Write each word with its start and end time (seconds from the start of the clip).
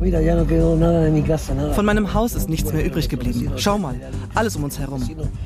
Von 0.00 1.84
meinem 1.84 2.14
Haus 2.14 2.34
ist 2.34 2.48
nichts 2.48 2.72
mehr 2.72 2.84
übrig 2.86 3.10
geblieben. 3.10 3.52
Schau 3.56 3.76
mal, 3.76 3.96
alles 4.34 4.56
um 4.56 4.64
uns 4.64 4.78
herum. 4.78 5.02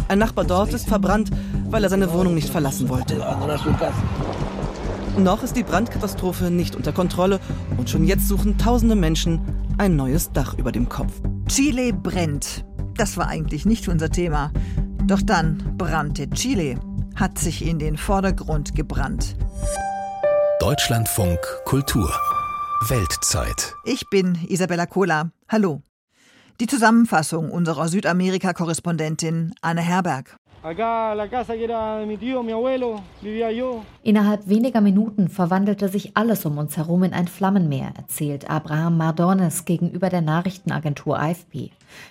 Ein 0.06 0.20
Nachbar 0.20 0.44
dort 0.44 0.72
ist 0.72 0.86
verbrannt, 0.86 1.30
weil 1.70 1.82
er 1.82 1.90
seine 1.90 2.12
Wohnung 2.12 2.34
nicht 2.34 2.48
verlassen 2.48 2.88
wollte. 2.88 3.16
Noch 5.18 5.42
ist 5.42 5.56
die 5.56 5.64
Brandkatastrophe 5.64 6.50
nicht 6.52 6.76
unter 6.76 6.92
Kontrolle 6.92 7.40
und 7.76 7.90
schon 7.90 8.04
jetzt 8.04 8.28
suchen 8.28 8.56
tausende 8.56 8.94
Menschen 8.94 9.40
ein 9.78 9.96
neues 9.96 10.30
Dach 10.30 10.54
über 10.54 10.70
dem 10.70 10.88
Kopf. 10.88 11.12
Chile 11.48 11.92
brennt. 11.92 12.64
Das 12.96 13.16
war 13.16 13.26
eigentlich 13.26 13.66
nicht 13.66 13.88
unser 13.88 14.10
Thema. 14.10 14.52
Doch 15.06 15.20
dann 15.20 15.74
brannte 15.76 16.30
Chile, 16.30 16.76
hat 17.16 17.38
sich 17.38 17.66
in 17.66 17.80
den 17.80 17.96
Vordergrund 17.96 18.76
gebrannt. 18.76 19.36
Deutschlandfunk 20.60 21.40
Kultur 21.64 22.12
Weltzeit. 22.90 23.74
Ich 23.84 24.10
bin 24.10 24.38
Isabella 24.46 24.84
Kohler. 24.84 25.30
Hallo. 25.48 25.80
Die 26.60 26.66
Zusammenfassung 26.66 27.50
unserer 27.50 27.88
Südamerika-Korrespondentin 27.88 29.54
Anne 29.62 29.80
Herberg. 29.80 30.36
Innerhalb 34.02 34.48
weniger 34.48 34.80
Minuten 34.82 35.28
verwandelte 35.28 35.88
sich 35.88 36.16
alles 36.16 36.44
um 36.44 36.58
uns 36.58 36.76
herum 36.76 37.04
in 37.04 37.14
ein 37.14 37.28
Flammenmeer, 37.28 37.94
erzählt 37.96 38.50
Abraham 38.50 38.98
Mardones 38.98 39.64
gegenüber 39.64 40.10
der 40.10 40.20
Nachrichtenagentur 40.20 41.18
AFP. 41.18 41.70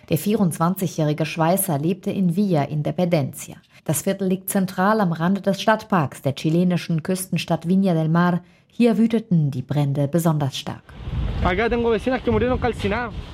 Der 0.09 0.17
24-jährige 0.17 1.25
Schweißer 1.25 1.77
lebte 1.77 2.09
in 2.09 2.35
Villa 2.35 2.63
Independencia. 2.63 3.57
Das 3.85 4.03
Viertel 4.03 4.27
liegt 4.27 4.49
zentral 4.49 5.01
am 5.01 5.11
Rande 5.11 5.41
des 5.41 5.61
Stadtparks 5.61 6.21
der 6.21 6.33
chilenischen 6.35 7.03
Küstenstadt 7.03 7.67
Viña 7.67 7.93
del 7.93 8.09
Mar. 8.09 8.41
Hier 8.75 8.97
wüteten 8.97 9.51
die 9.51 9.61
Brände 9.61 10.07
besonders 10.07 10.57
stark. 10.57 10.81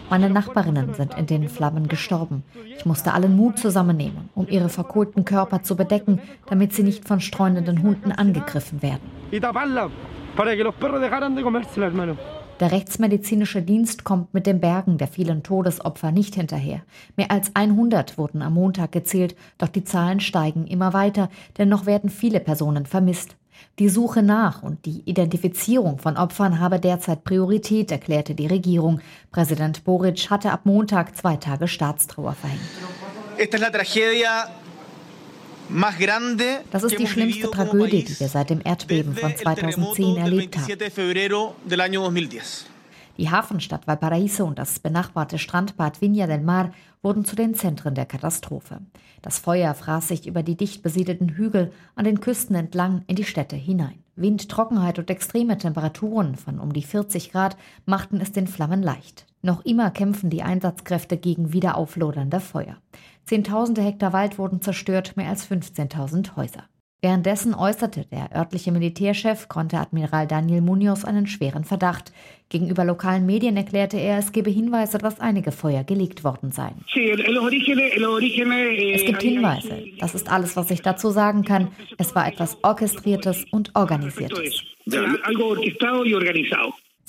Meine 0.09 0.29
Nachbarinnen 0.29 0.93
sind 0.93 1.17
in 1.17 1.27
den 1.27 1.47
Flammen 1.47 1.87
gestorben. 1.87 2.43
Ich 2.77 2.85
musste 2.85 3.13
allen 3.13 3.37
Mut 3.37 3.57
zusammennehmen, 3.57 4.27
um 4.35 4.49
ihre 4.49 4.67
verkohlten 4.67 5.23
Körper 5.23 5.63
zu 5.63 5.77
bedecken, 5.77 6.19
damit 6.47 6.73
sie 6.73 6.83
nicht 6.83 7.07
von 7.07 7.21
streunenden 7.21 7.81
Hunden 7.81 8.11
angegriffen 8.11 8.81
werden. 8.81 8.99
Der 12.59 12.71
rechtsmedizinische 12.73 13.61
Dienst 13.61 14.03
kommt 14.03 14.33
mit 14.33 14.45
den 14.45 14.59
Bergen 14.59 14.97
der 14.97 15.07
vielen 15.07 15.41
Todesopfer 15.43 16.11
nicht 16.11 16.35
hinterher. 16.35 16.81
Mehr 17.15 17.31
als 17.31 17.55
100 17.55 18.17
wurden 18.17 18.41
am 18.41 18.55
Montag 18.55 18.91
gezählt, 18.91 19.37
doch 19.57 19.69
die 19.69 19.85
Zahlen 19.85 20.19
steigen 20.19 20.67
immer 20.67 20.91
weiter, 20.91 21.29
denn 21.57 21.69
noch 21.69 21.85
werden 21.85 22.09
viele 22.09 22.41
Personen 22.41 22.85
vermisst. 22.85 23.38
Die 23.79 23.89
Suche 23.89 24.21
nach 24.21 24.61
und 24.61 24.85
die 24.85 25.01
Identifizierung 25.05 25.99
von 25.99 26.17
Opfern 26.17 26.59
habe 26.59 26.79
derzeit 26.79 27.23
Priorität, 27.23 27.91
erklärte 27.91 28.35
die 28.35 28.47
Regierung. 28.47 28.99
Präsident 29.31 29.83
Boric 29.83 30.29
hatte 30.29 30.51
ab 30.51 30.61
Montag 30.65 31.15
zwei 31.15 31.37
Tage 31.37 31.67
Staatstrauer 31.67 32.33
verhängt. 32.33 32.61
Das 36.71 36.83
ist 36.83 36.99
die 36.99 37.07
schlimmste 37.07 37.51
Tragödie, 37.51 38.03
die 38.03 38.19
wir 38.19 38.27
seit 38.27 38.49
dem 38.49 38.61
Erdbeben 38.63 39.15
von 39.15 39.35
2010 39.35 40.17
erlebt 40.17 40.57
haben. 40.57 40.67
Die 43.17 43.29
Hafenstadt 43.29 43.85
Valparaiso 43.85 44.45
und 44.45 44.57
das 44.57 44.79
benachbarte 44.79 45.37
Strandbad 45.37 45.97
Viña 45.97 46.25
del 46.25 46.39
Mar 46.39 46.71
wurden 47.01 47.25
zu 47.25 47.35
den 47.35 47.53
Zentren 47.53 47.95
der 47.95 48.05
Katastrophe. 48.05 48.81
Das 49.21 49.39
Feuer 49.39 49.73
fraß 49.73 50.09
sich 50.09 50.27
über 50.27 50.43
die 50.43 50.57
dicht 50.57 50.83
besiedelten 50.83 51.29
Hügel 51.29 51.71
an 51.95 52.05
den 52.05 52.19
Küsten 52.19 52.55
entlang 52.55 53.03
in 53.07 53.15
die 53.15 53.23
Städte 53.23 53.55
hinein. 53.55 54.03
Wind, 54.15 54.49
Trockenheit 54.49 54.99
und 54.99 55.09
extreme 55.09 55.57
Temperaturen 55.57 56.35
von 56.35 56.59
um 56.59 56.73
die 56.73 56.83
40 56.83 57.31
Grad 57.31 57.55
machten 57.85 58.19
es 58.19 58.31
den 58.31 58.47
Flammen 58.47 58.83
leicht. 58.83 59.25
Noch 59.41 59.63
immer 59.63 59.91
kämpfen 59.91 60.29
die 60.29 60.43
Einsatzkräfte 60.43 61.15
gegen 61.17 61.53
wiederauflodernde 61.53 62.41
Feuer. 62.41 62.77
Zehntausende 63.25 63.81
Hektar 63.81 64.11
Wald 64.11 64.37
wurden 64.37 64.61
zerstört, 64.61 65.15
mehr 65.15 65.29
als 65.29 65.49
15.000 65.49 66.35
Häuser. 66.35 66.63
Währenddessen 67.01 67.53
äußerte 67.55 68.05
der 68.11 68.35
örtliche 68.35 68.73
Militärchef 68.73 69.47
Konteradmiral 69.47 70.27
Daniel 70.27 70.59
Munoz 70.59 71.05
einen 71.05 71.27
schweren 71.27 71.63
Verdacht. 71.63 72.11
Gegenüber 72.49 72.83
lokalen 72.83 73.25
Medien 73.25 73.55
erklärte 73.55 73.97
er, 73.97 74.17
es 74.17 74.33
gebe 74.33 74.49
Hinweise, 74.49 74.97
dass 74.97 75.21
einige 75.21 75.53
Feuer 75.53 75.85
gelegt 75.85 76.25
worden 76.25 76.51
seien. 76.51 76.83
Es 78.93 79.05
gibt 79.05 79.21
Hinweise. 79.21 79.85
Das 79.99 80.13
ist 80.13 80.29
alles, 80.29 80.57
was 80.57 80.69
ich 80.71 80.81
dazu 80.81 81.09
sagen 81.11 81.45
kann. 81.45 81.69
Es 81.97 82.13
war 82.15 82.27
etwas 82.27 82.57
Orchestriertes 82.63 83.45
und 83.51 83.73
Organisiertes. 83.75 84.65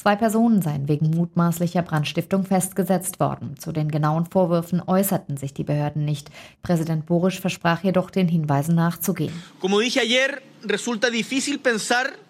Zwei 0.01 0.17
Personen 0.17 0.63
seien 0.63 0.89
wegen 0.89 1.11
mutmaßlicher 1.11 1.83
Brandstiftung 1.83 2.47
festgesetzt 2.47 3.21
worden. 3.21 3.57
Zu 3.59 3.71
den 3.71 3.91
genauen 3.91 4.25
Vorwürfen 4.25 4.81
äußerten 4.81 5.37
sich 5.37 5.53
die 5.53 5.63
Behörden 5.63 6.07
nicht. 6.07 6.31
Präsident 6.63 7.05
Borisch 7.05 7.39
versprach 7.39 7.85
jedoch, 7.85 8.09
den 8.09 8.27
Hinweisen 8.27 8.75
nachzugehen. 8.77 9.35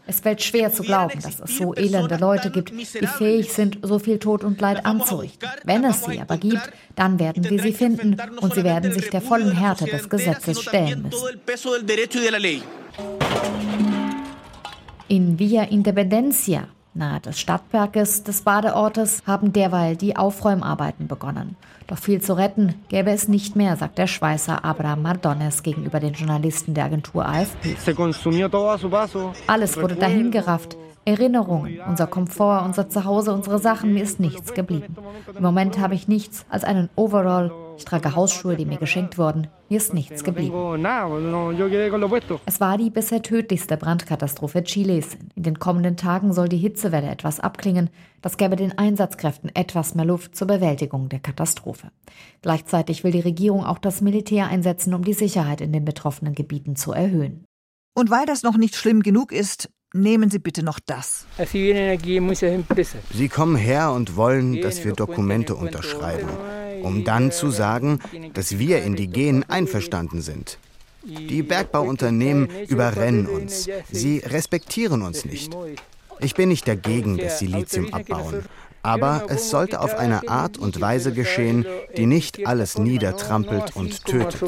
Es 0.08 0.18
fällt 0.18 0.42
schwer 0.42 0.72
zu 0.72 0.82
glauben, 0.82 1.20
dass 1.20 1.38
es 1.38 1.58
so 1.58 1.72
elende 1.76 2.16
Leute 2.16 2.50
gibt, 2.50 2.72
die 2.72 3.06
fähig 3.06 3.52
sind, 3.52 3.78
so 3.82 4.00
viel 4.00 4.18
Tod 4.18 4.42
und 4.42 4.60
Leid 4.60 4.84
anzurichten. 4.84 5.48
Wenn 5.62 5.84
es 5.84 6.02
sie 6.02 6.20
aber 6.20 6.38
gibt, 6.38 6.72
dann 6.96 7.20
werden 7.20 7.48
wir 7.48 7.62
sie 7.62 7.72
finden 7.72 8.16
und 8.40 8.52
sie 8.52 8.64
werden 8.64 8.90
sich 8.90 9.10
der 9.10 9.20
vollen 9.20 9.52
Härte 9.52 9.84
des 9.84 10.08
Gesetzes 10.08 10.60
stellen 10.60 11.02
müssen. 11.02 11.40
In 15.06 15.38
Villa 15.38 15.62
Independencia 15.62 16.66
Nahe 16.94 17.20
des 17.20 17.38
Stadtwerkes 17.38 18.24
des 18.24 18.42
Badeortes 18.42 19.22
haben 19.26 19.52
derweil 19.52 19.96
die 19.96 20.16
Aufräumarbeiten 20.16 21.06
begonnen. 21.06 21.56
Doch 21.86 21.98
viel 21.98 22.20
zu 22.20 22.34
retten 22.36 22.74
gäbe 22.88 23.10
es 23.10 23.28
nicht 23.28 23.56
mehr, 23.56 23.76
sagt 23.76 23.98
der 23.98 24.06
Schweißer 24.06 24.64
Abraham 24.64 25.02
Mardones 25.02 25.62
gegenüber 25.62 26.00
den 26.00 26.14
Journalisten 26.14 26.74
der 26.74 26.86
Agentur 26.86 27.26
AFP. 27.26 27.76
Alles 29.46 29.76
wurde 29.76 29.96
dahingerafft. 29.96 30.76
Erinnerungen, 31.04 31.80
unser 31.88 32.06
Komfort, 32.06 32.62
unser 32.64 32.88
Zuhause, 32.88 33.32
unsere 33.32 33.58
Sachen, 33.58 33.94
mir 33.94 34.02
ist 34.02 34.20
nichts 34.20 34.52
geblieben. 34.52 34.96
Im 35.34 35.42
Moment 35.42 35.78
habe 35.78 35.94
ich 35.94 36.08
nichts 36.08 36.44
als 36.50 36.62
einen 36.62 36.90
Overall. 36.94 37.50
Ich 37.80 37.86
trage 37.86 38.14
Hausschuhe, 38.14 38.56
die 38.56 38.66
mir 38.66 38.76
geschenkt 38.76 39.16
wurden. 39.16 39.46
Mir 39.70 39.78
ist 39.78 39.94
nichts 39.94 40.22
geblieben. 40.22 40.52
Es 42.44 42.60
war 42.60 42.76
die 42.76 42.90
bisher 42.90 43.22
tödlichste 43.22 43.78
Brandkatastrophe 43.78 44.62
Chiles. 44.64 45.16
In 45.34 45.44
den 45.44 45.58
kommenden 45.58 45.96
Tagen 45.96 46.34
soll 46.34 46.50
die 46.50 46.58
Hitzewelle 46.58 47.08
etwas 47.08 47.40
abklingen. 47.40 47.88
Das 48.20 48.36
gäbe 48.36 48.56
den 48.56 48.76
Einsatzkräften 48.76 49.50
etwas 49.56 49.94
mehr 49.94 50.04
Luft 50.04 50.36
zur 50.36 50.46
Bewältigung 50.48 51.08
der 51.08 51.20
Katastrophe. 51.20 51.90
Gleichzeitig 52.42 53.02
will 53.02 53.12
die 53.12 53.20
Regierung 53.20 53.64
auch 53.64 53.78
das 53.78 54.02
Militär 54.02 54.48
einsetzen, 54.48 54.92
um 54.92 55.02
die 55.02 55.14
Sicherheit 55.14 55.62
in 55.62 55.72
den 55.72 55.86
betroffenen 55.86 56.34
Gebieten 56.34 56.76
zu 56.76 56.92
erhöhen. 56.92 57.46
Und 57.94 58.10
weil 58.10 58.26
das 58.26 58.42
noch 58.42 58.58
nicht 58.58 58.76
schlimm 58.76 59.02
genug 59.02 59.32
ist, 59.32 59.70
Nehmen 59.92 60.30
Sie 60.30 60.38
bitte 60.38 60.62
noch 60.62 60.78
das. 60.78 61.26
Sie 63.12 63.28
kommen 63.28 63.56
her 63.56 63.90
und 63.90 64.16
wollen, 64.16 64.60
dass 64.60 64.84
wir 64.84 64.92
Dokumente 64.92 65.56
unterschreiben, 65.56 66.28
um 66.82 67.04
dann 67.04 67.32
zu 67.32 67.50
sagen, 67.50 67.98
dass 68.34 68.58
wir 68.58 68.82
Indigenen 68.84 69.48
einverstanden 69.48 70.22
sind. 70.22 70.58
Die 71.02 71.42
Bergbauunternehmen 71.42 72.48
überrennen 72.68 73.26
uns. 73.26 73.68
Sie 73.90 74.18
respektieren 74.18 75.02
uns 75.02 75.24
nicht. 75.24 75.56
Ich 76.20 76.34
bin 76.34 76.50
nicht 76.50 76.68
dagegen, 76.68 77.16
dass 77.16 77.40
sie 77.40 77.46
Lithium 77.46 77.92
abbauen. 77.92 78.44
Aber 78.82 79.26
es 79.28 79.50
sollte 79.50 79.80
auf 79.80 79.94
eine 79.98 80.28
Art 80.28 80.56
und 80.56 80.80
Weise 80.80 81.12
geschehen, 81.12 81.66
die 81.96 82.06
nicht 82.06 82.46
alles 82.46 82.78
niedertrampelt 82.78 83.74
und 83.74 84.04
tötet. 84.04 84.40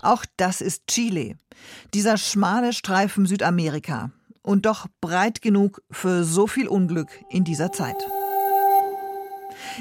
Auch 0.00 0.24
das 0.36 0.60
ist 0.60 0.86
Chile. 0.86 1.36
Dieser 1.94 2.16
schmale 2.16 2.72
Streifen 2.72 3.26
Südamerika. 3.26 4.10
Und 4.42 4.66
doch 4.66 4.86
breit 5.00 5.42
genug 5.42 5.82
für 5.90 6.24
so 6.24 6.46
viel 6.46 6.68
Unglück 6.68 7.10
in 7.28 7.44
dieser 7.44 7.72
Zeit. 7.72 7.96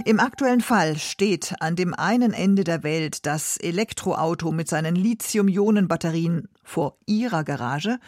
Im 0.05 0.19
aktuellen 0.19 0.61
Fall 0.61 0.97
steht 0.97 1.55
an 1.59 1.75
dem 1.75 1.93
einen 1.93 2.33
Ende 2.33 2.63
der 2.63 2.83
Welt 2.83 3.25
das 3.25 3.57
Elektroauto 3.57 4.51
mit 4.51 4.67
seinen 4.67 4.95
Lithium-Ionen-Batterien 4.95 6.49
vor 6.63 6.97
ihrer 7.05 7.43
Garage 7.43 7.99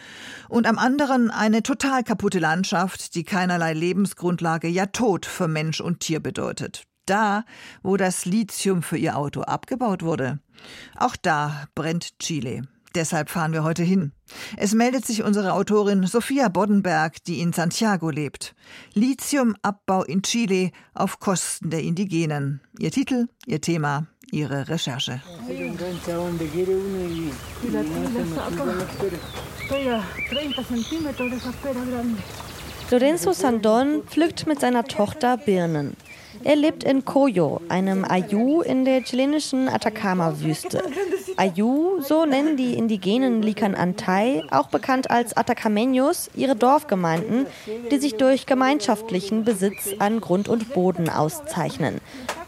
und 0.48 0.66
am 0.66 0.78
anderen 0.78 1.30
eine 1.30 1.62
total 1.62 2.04
kaputte 2.04 2.38
Landschaft, 2.38 3.14
die 3.14 3.24
keinerlei 3.24 3.72
Lebensgrundlage, 3.72 4.68
ja 4.68 4.86
Tod 4.86 5.26
für 5.26 5.48
Mensch 5.48 5.80
und 5.80 6.00
Tier 6.00 6.20
bedeutet 6.20 6.89
da, 7.06 7.44
wo 7.82 7.96
das 7.96 8.24
Lithium 8.24 8.82
für 8.82 8.96
ihr 8.96 9.16
Auto 9.16 9.42
abgebaut 9.42 10.02
wurde. 10.02 10.40
Auch 10.96 11.16
da 11.16 11.66
brennt 11.74 12.18
Chile. 12.18 12.62
Deshalb 12.94 13.30
fahren 13.30 13.52
wir 13.52 13.62
heute 13.62 13.84
hin. 13.84 14.12
Es 14.56 14.74
meldet 14.74 15.06
sich 15.06 15.22
unsere 15.22 15.52
Autorin 15.52 16.06
Sophia 16.06 16.48
Boddenberg, 16.48 17.22
die 17.24 17.40
in 17.40 17.52
Santiago 17.52 18.10
lebt. 18.10 18.54
Lithiumabbau 18.94 20.02
in 20.02 20.22
Chile 20.22 20.72
auf 20.92 21.20
Kosten 21.20 21.70
der 21.70 21.82
Indigenen. 21.82 22.60
Ihr 22.78 22.90
Titel, 22.90 23.28
ihr 23.46 23.60
Thema, 23.60 24.08
ihre 24.32 24.68
Recherche. 24.68 25.22
Lorenzo 32.90 33.32
Sandon 33.32 34.02
pflückt 34.04 34.46
mit 34.48 34.58
seiner 34.58 34.84
Tochter 34.84 35.36
Birnen. 35.36 35.96
Er 36.44 36.56
lebt 36.56 36.84
in 36.84 37.04
Coyo, 37.04 37.60
einem 37.68 38.04
Ayu 38.04 38.62
in 38.62 38.84
der 38.84 39.02
chilenischen 39.02 39.68
Atacama-Wüste. 39.68 40.82
Ayu, 41.36 42.00
so 42.00 42.24
nennen 42.24 42.56
die 42.56 42.74
indigenen 42.74 43.42
Likan 43.42 43.74
Antay, 43.74 44.42
auch 44.50 44.68
bekannt 44.68 45.10
als 45.10 45.36
Atacameños, 45.36 46.30
ihre 46.34 46.56
Dorfgemeinden, 46.56 47.46
die 47.90 47.98
sich 47.98 48.16
durch 48.16 48.46
gemeinschaftlichen 48.46 49.44
Besitz 49.44 49.90
an 49.98 50.20
Grund 50.20 50.48
und 50.48 50.72
Boden 50.72 51.08
auszeichnen. 51.08 52.00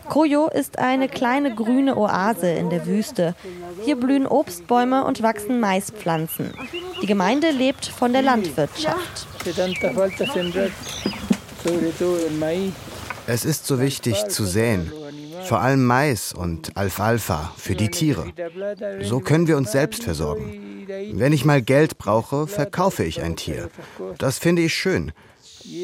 Coyo 0.09 0.49
ist 0.49 0.79
eine 0.79 1.09
kleine 1.09 1.55
grüne 1.55 1.97
Oase 1.97 2.51
in 2.51 2.71
der 2.71 2.87
Wüste. 2.87 3.35
Hier 3.85 3.97
blühen 3.97 4.27
Obstbäume 4.27 5.05
und 5.05 5.23
wachsen 5.23 5.61
Maispflanzen. 5.61 6.53
Die 7.01 7.07
Gemeinde 7.07 7.51
lebt 7.51 7.87
von 7.87 8.13
der 8.13 8.23
Landwirtschaft. 8.23 9.27
Es 13.27 13.45
ist 13.45 13.67
so 13.67 13.81
wichtig 13.81 14.27
zu 14.29 14.45
säen, 14.45 14.93
vor 15.45 15.61
allem 15.61 15.85
Mais 15.85 16.33
und 16.33 16.77
Alfalfa 16.77 17.53
für 17.57 17.75
die 17.75 17.89
Tiere. 17.89 18.33
So 19.03 19.21
können 19.21 19.47
wir 19.47 19.57
uns 19.57 19.73
selbst 19.73 20.03
versorgen. 20.03 20.87
Wenn 21.13 21.33
ich 21.33 21.45
mal 21.45 21.63
Geld 21.63 21.99
brauche, 21.99 22.47
verkaufe 22.47 23.05
ich 23.05 23.23
ein 23.23 23.37
Tier. 23.37 23.71
Das 24.19 24.39
finde 24.39 24.63
ich 24.63 24.75
schön. 24.75 25.13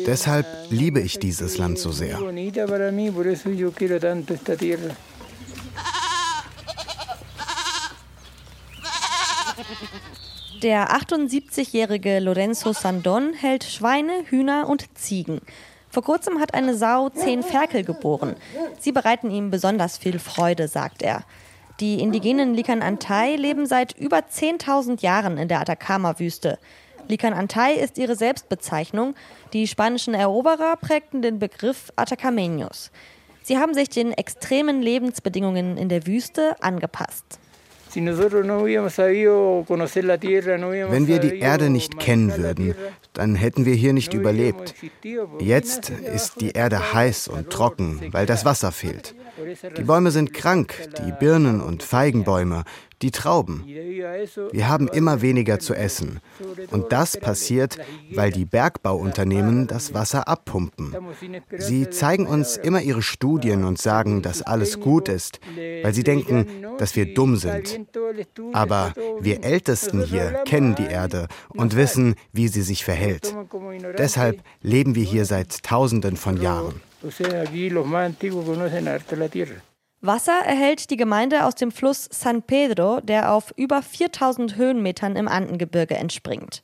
Deshalb 0.07 0.47
liebe 0.71 1.01
ich 1.01 1.19
dieses 1.19 1.59
Land 1.59 1.79
so 1.79 1.93
sehr. 1.93 2.19
Der 10.63 10.91
78-jährige 10.91 12.19
Lorenzo 12.19 12.73
Sandon 12.73 13.33
hält 13.33 13.63
Schweine, 13.63 14.25
Hühner 14.27 14.69
und 14.69 14.87
Ziegen. 14.99 15.41
Vor 15.91 16.03
kurzem 16.03 16.41
hat 16.41 16.55
eine 16.55 16.77
Sau 16.77 17.09
zehn 17.09 17.43
Ferkel 17.43 17.85
geboren. 17.85 18.37
Sie 18.79 18.93
bereiten 18.93 19.31
ihm 19.31 19.51
besonders 19.51 19.99
viel 19.99 20.19
Freude, 20.19 20.69
sagt 20.69 21.03
er. 21.03 21.25
Die 21.81 22.01
indigenen 22.01 22.55
Likan 22.55 22.83
Antay 22.83 23.37
leben 23.37 23.65
seit 23.65 23.97
über 23.97 24.19
10.000 24.19 25.01
Jahren 25.01 25.39
in 25.39 25.49
der 25.49 25.61
Atacama-Wüste. 25.61 26.59
Likan 27.07 27.33
Antay 27.33 27.77
ist 27.77 27.97
ihre 27.99 28.17
Selbstbezeichnung. 28.17 29.15
Die 29.53 29.67
spanischen 29.67 30.13
Eroberer 30.13 30.77
prägten 30.77 31.23
den 31.23 31.39
Begriff 31.39 31.93
Atacameños. 31.97 32.91
Sie 33.43 33.57
haben 33.57 33.73
sich 33.73 33.89
den 33.89 34.13
extremen 34.13 34.83
Lebensbedingungen 34.83 35.79
in 35.79 35.89
der 35.89 36.07
Wüste 36.07 36.61
angepasst. 36.61 37.39
Wenn 40.91 41.07
wir 41.07 41.19
die 41.19 41.39
Erde 41.39 41.71
nicht 41.71 41.99
kennen 41.99 42.37
würden, 42.37 42.75
dann 43.13 43.35
hätten 43.35 43.65
wir 43.65 43.75
hier 43.75 43.93
nicht 43.93 44.15
überlebt. 44.15 44.75
Jetzt 45.41 45.91
ist 45.91 46.41
die 46.41 46.51
Erde 46.51 46.93
heiß 46.93 47.29
und 47.29 47.51
trocken, 47.51 48.01
weil 48.13 48.27
das 48.27 48.45
Wasser 48.45 48.73
fehlt. 48.73 49.15
Die 49.77 49.83
Bäume 49.83 50.11
sind 50.11 50.33
krank, 50.33 50.75
die 51.05 51.13
Birnen- 51.13 51.61
und 51.61 51.83
Feigenbäume, 51.83 52.65
die 53.03 53.11
Trauben. 53.11 53.65
Wir 53.67 54.69
haben 54.69 54.89
immer 54.89 55.23
weniger 55.23 55.59
zu 55.59 55.75
essen. 55.75 56.21
Und 56.71 56.93
das 56.93 57.17
passiert, 57.17 57.79
weil 58.13 58.33
die 58.33 58.45
Bergbauunternehmen 58.45 59.67
das 59.67 59.95
Wasser 59.95 60.27
abpumpen. 60.27 60.97
Sie 61.57 61.91
zeigen 61.91 62.27
uns 62.27 62.57
immer 62.57 62.81
ihre 62.83 63.03
Studien 63.03 63.65
und 63.65 63.79
sagen, 63.79 64.23
dass 64.23 64.43
alles 64.43 64.81
gut 64.81 65.09
ist, 65.09 65.41
weil 65.83 65.95
sie 65.95 66.03
denken, 66.03 66.47
dass 66.79 66.97
wir 66.97 67.15
dumm 67.15 67.37
sind. 67.37 67.81
Aber 68.53 68.93
wir 69.21 69.45
Ältesten 69.45 70.03
hier 70.03 70.43
kennen 70.45 70.75
die 70.75 70.87
Erde 70.87 71.29
und 71.49 71.77
wissen, 71.77 72.15
wie 72.33 72.49
sie 72.49 72.63
sich 72.63 72.85
verhält. 72.85 73.35
Deshalb 73.97 74.43
leben 74.63 74.95
wir 74.95 75.05
hier 75.05 75.25
seit 75.25 75.63
Tausenden 75.63 76.17
von 76.17 76.41
Jahren. 76.41 76.88
Wasser 80.01 80.41
erhält 80.45 80.91
die 80.91 80.97
Gemeinde 80.97 81.45
aus 81.45 81.55
dem 81.55 81.71
Fluss 81.71 82.09
San 82.11 82.43
Pedro, 82.43 83.01
der 83.01 83.33
auf 83.33 83.53
über 83.57 83.83
4000 83.83 84.57
Höhenmetern 84.57 85.15
im 85.15 85.29
Andengebirge 85.29 85.95
entspringt. 85.95 86.63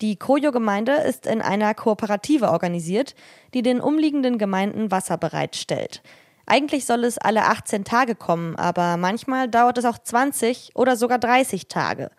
Die 0.00 0.16
Coyo-Gemeinde 0.16 0.92
ist 0.92 1.26
in 1.26 1.42
einer 1.42 1.74
Kooperative 1.74 2.50
organisiert, 2.50 3.14
die 3.54 3.62
den 3.62 3.80
umliegenden 3.80 4.38
Gemeinden 4.38 4.90
Wasser 4.90 5.16
bereitstellt. 5.16 6.02
Eigentlich 6.46 6.84
soll 6.84 7.04
es 7.04 7.18
alle 7.18 7.44
18 7.44 7.84
Tage 7.84 8.14
kommen, 8.14 8.56
aber 8.56 8.96
manchmal 8.96 9.48
dauert 9.48 9.78
es 9.78 9.84
auch 9.84 9.98
20 9.98 10.72
oder 10.74 10.96
sogar 10.96 11.18
30 11.18 11.68
Tage. 11.68 12.10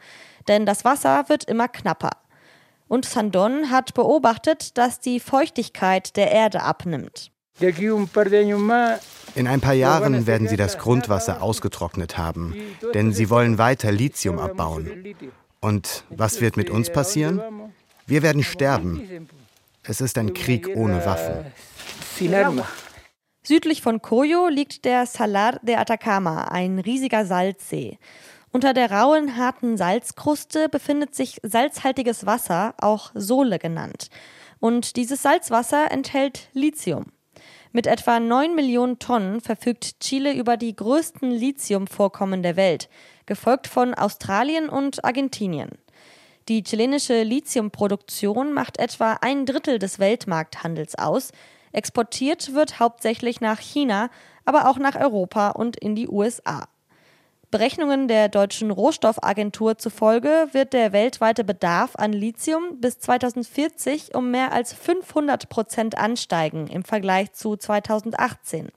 Denn 0.47 0.65
das 0.65 0.85
Wasser 0.85 1.27
wird 1.27 1.45
immer 1.45 1.67
knapper. 1.67 2.11
Und 2.87 3.05
Sandon 3.05 3.69
hat 3.69 3.93
beobachtet, 3.93 4.77
dass 4.77 4.99
die 4.99 5.19
Feuchtigkeit 5.19 6.15
der 6.15 6.31
Erde 6.31 6.63
abnimmt. 6.63 7.31
In 9.35 9.47
ein 9.47 9.61
paar 9.61 9.73
Jahren 9.73 10.27
werden 10.27 10.47
sie 10.47 10.57
das 10.57 10.77
Grundwasser 10.77 11.41
ausgetrocknet 11.41 12.17
haben, 12.17 12.55
denn 12.93 13.13
sie 13.13 13.29
wollen 13.29 13.57
weiter 13.57 13.91
Lithium 13.91 14.39
abbauen. 14.39 15.15
Und 15.59 16.03
was 16.09 16.41
wird 16.41 16.57
mit 16.57 16.69
uns 16.69 16.91
passieren? 16.91 17.41
Wir 18.07 18.23
werden 18.23 18.43
sterben. 18.43 19.27
Es 19.83 20.01
ist 20.01 20.17
ein 20.17 20.33
Krieg 20.33 20.69
ohne 20.75 21.05
Waffen. 21.05 21.45
Südlich 23.43 23.81
von 23.81 24.01
Coyo 24.01 24.47
liegt 24.47 24.85
der 24.85 25.05
Salar 25.05 25.59
de 25.61 25.75
Atacama, 25.75 26.45
ein 26.45 26.79
riesiger 26.79 27.25
Salzsee. 27.25 27.97
Unter 28.51 28.73
der 28.73 28.91
rauen, 28.91 29.37
harten 29.37 29.77
Salzkruste 29.77 30.69
befindet 30.69 31.13
sich 31.13 31.39
salzhaltiges 31.43 32.25
Wasser, 32.25 32.73
auch 32.79 33.11
Sole 33.13 33.59
genannt. 33.59 34.09
Und 34.59 34.95
dieses 34.95 35.21
Salzwasser 35.21 35.91
enthält 35.91 36.49
Lithium. 36.53 37.05
Mit 37.71 37.85
etwa 37.85 38.19
9 38.19 38.55
Millionen 38.55 38.97
Tonnen 38.97 39.41
verfügt 39.41 39.99
Chile 39.99 40.33
über 40.33 40.57
die 40.57 40.75
größten 40.75 41.29
Lithiumvorkommen 41.29 42.41
der 42.41 42.55
Welt, 42.55 42.89
gefolgt 43.27 43.67
von 43.67 43.93
Australien 43.93 44.69
und 44.69 45.05
Argentinien. 45.05 45.77
Die 46.47 46.63
chilenische 46.63 47.21
Lithiumproduktion 47.21 48.53
macht 48.53 48.79
etwa 48.79 49.19
ein 49.21 49.45
Drittel 49.45 49.77
des 49.77 49.99
Weltmarkthandels 49.99 50.95
aus. 50.95 51.31
Exportiert 51.71 52.55
wird 52.55 52.79
hauptsächlich 52.79 53.39
nach 53.39 53.59
China, 53.59 54.09
aber 54.45 54.67
auch 54.67 54.79
nach 54.79 54.95
Europa 54.95 55.49
und 55.49 55.77
in 55.77 55.93
die 55.93 56.07
USA. 56.07 56.67
Berechnungen 57.51 58.07
der 58.07 58.29
deutschen 58.29 58.69
Rohstoffagentur 58.69 59.79
zufolge 59.79 60.49
wird 60.51 60.73
der 60.73 60.93
weltweite 60.93 61.43
Bedarf 61.43 61.95
an 61.95 62.13
Lithium 62.13 62.79
bis 62.79 62.99
2040 62.99 64.13
um 64.13 64.29
mehr 64.29 64.51
als 64.51 64.71
500 64.73 65.49
Prozent 65.49 65.97
ansteigen 65.97 66.67
im 66.67 66.83
Vergleich 66.83 67.33
zu 67.33 67.57
2018. 67.57 68.69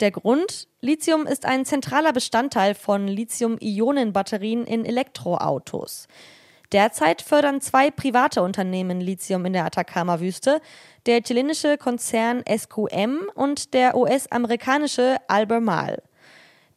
Der 0.00 0.10
Grund? 0.10 0.66
Lithium 0.80 1.26
ist 1.26 1.46
ein 1.46 1.64
zentraler 1.64 2.12
Bestandteil 2.12 2.74
von 2.74 3.06
Lithium-Ionen-Batterien 3.06 4.64
in 4.64 4.84
Elektroautos. 4.84 6.08
Derzeit 6.72 7.22
fördern 7.22 7.60
zwei 7.60 7.90
private 7.90 8.42
Unternehmen 8.42 9.00
Lithium 9.00 9.46
in 9.46 9.52
der 9.52 9.64
Atacama-Wüste, 9.64 10.60
der 11.06 11.22
chilenische 11.22 11.78
Konzern 11.78 12.42
SQM 12.48 13.30
und 13.34 13.74
der 13.74 13.96
US-amerikanische 13.96 15.16
Albemarle. 15.28 16.02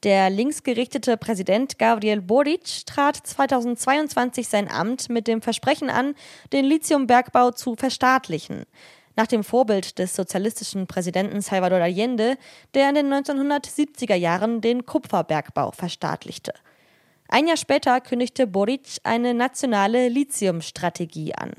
Der 0.04 0.32
linksgerichtete 0.32 1.16
Präsident 1.16 1.78
Gabriel 1.78 2.22
Boric 2.22 2.88
trat 2.88 3.18
2022 3.18 4.48
sein 4.48 4.68
Amt 4.68 5.10
mit 5.10 5.28
dem 5.28 5.44
Versprechen 5.44 5.92
an, 5.92 6.16
den 6.52 6.66
Lithiumbergbau 6.66 7.52
zu 7.52 7.76
verstaatlichen. 7.76 8.66
Nach 9.16 9.28
dem 9.28 9.44
Vorbild 9.44 10.00
des 10.00 10.16
sozialistischen 10.16 10.88
Präsidenten 10.88 11.42
Salvador 11.42 11.82
Allende, 11.82 12.38
der 12.74 12.90
in 12.90 12.96
den 12.96 13.14
1970er 13.14 14.16
Jahren 14.16 14.60
den 14.62 14.88
Kupferbergbau 14.88 15.70
verstaatlichte. 15.70 16.54
Ein 17.28 17.48
Jahr 17.48 17.58
später 17.58 18.02
kündigte 18.02 18.48
Boric 18.48 18.98
eine 19.04 19.36
nationale 19.36 20.10
Lithiumstrategie 20.10 21.36
an. 21.36 21.54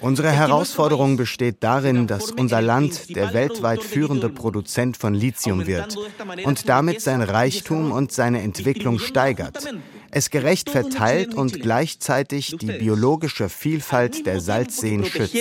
Unsere 0.00 0.30
Herausforderung 0.30 1.16
besteht 1.16 1.56
darin, 1.60 2.06
dass 2.06 2.32
unser 2.32 2.60
Land 2.60 3.14
der 3.14 3.32
weltweit 3.32 3.82
führende 3.82 4.28
Produzent 4.28 4.96
von 4.96 5.14
Lithium 5.14 5.66
wird 5.66 5.96
und 6.44 6.68
damit 6.68 7.00
sein 7.00 7.22
Reichtum 7.22 7.92
und 7.92 8.12
seine 8.12 8.42
Entwicklung 8.42 8.98
steigert, 8.98 9.64
es 10.10 10.30
gerecht 10.30 10.70
verteilt 10.70 11.34
und 11.34 11.60
gleichzeitig 11.60 12.56
die 12.60 12.66
biologische 12.66 13.48
Vielfalt 13.48 14.26
der 14.26 14.40
Salzseen 14.40 15.04
schützt. 15.04 15.36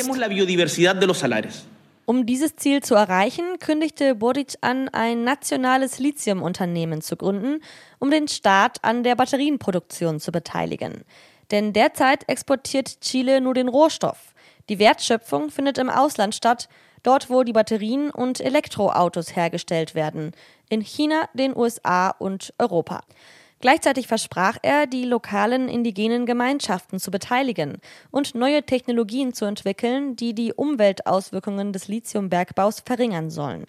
Um 2.05 2.25
dieses 2.25 2.55
Ziel 2.55 2.81
zu 2.81 2.95
erreichen, 2.95 3.59
kündigte 3.59 4.15
Boric 4.15 4.55
an, 4.61 4.89
ein 4.89 5.23
nationales 5.23 5.99
Lithiumunternehmen 5.99 7.01
zu 7.01 7.15
gründen, 7.15 7.61
um 7.99 8.09
den 8.09 8.27
Staat 8.27 8.83
an 8.83 9.03
der 9.03 9.15
Batterienproduktion 9.15 10.19
zu 10.19 10.31
beteiligen. 10.31 11.03
Denn 11.51 11.73
derzeit 11.73 12.27
exportiert 12.27 13.01
Chile 13.01 13.41
nur 13.41 13.53
den 13.53 13.67
Rohstoff. 13.67 14.33
Die 14.69 14.79
Wertschöpfung 14.79 15.49
findet 15.49 15.77
im 15.77 15.89
Ausland 15.89 16.35
statt, 16.35 16.69
dort 17.03 17.29
wo 17.29 17.43
die 17.43 17.53
Batterien 17.53 18.11
und 18.11 18.39
Elektroautos 18.39 19.35
hergestellt 19.35 19.95
werden, 19.95 20.31
in 20.69 20.81
China, 20.81 21.27
den 21.33 21.55
USA 21.55 22.09
und 22.09 22.53
Europa. 22.59 23.01
Gleichzeitig 23.61 24.07
versprach 24.07 24.57
er, 24.61 24.87
die 24.87 25.03
lokalen 25.03 25.67
indigenen 25.67 26.25
Gemeinschaften 26.25 26.97
zu 26.97 27.11
beteiligen 27.11 27.79
und 28.09 28.33
neue 28.33 28.63
Technologien 28.63 29.33
zu 29.33 29.43
entwickeln, 29.45 30.15
die 30.15 30.33
die 30.33 30.53
Umweltauswirkungen 30.53 31.73
des 31.73 31.89
Lithiumbergbaus 31.89 32.81
verringern 32.85 33.29
sollen. 33.29 33.65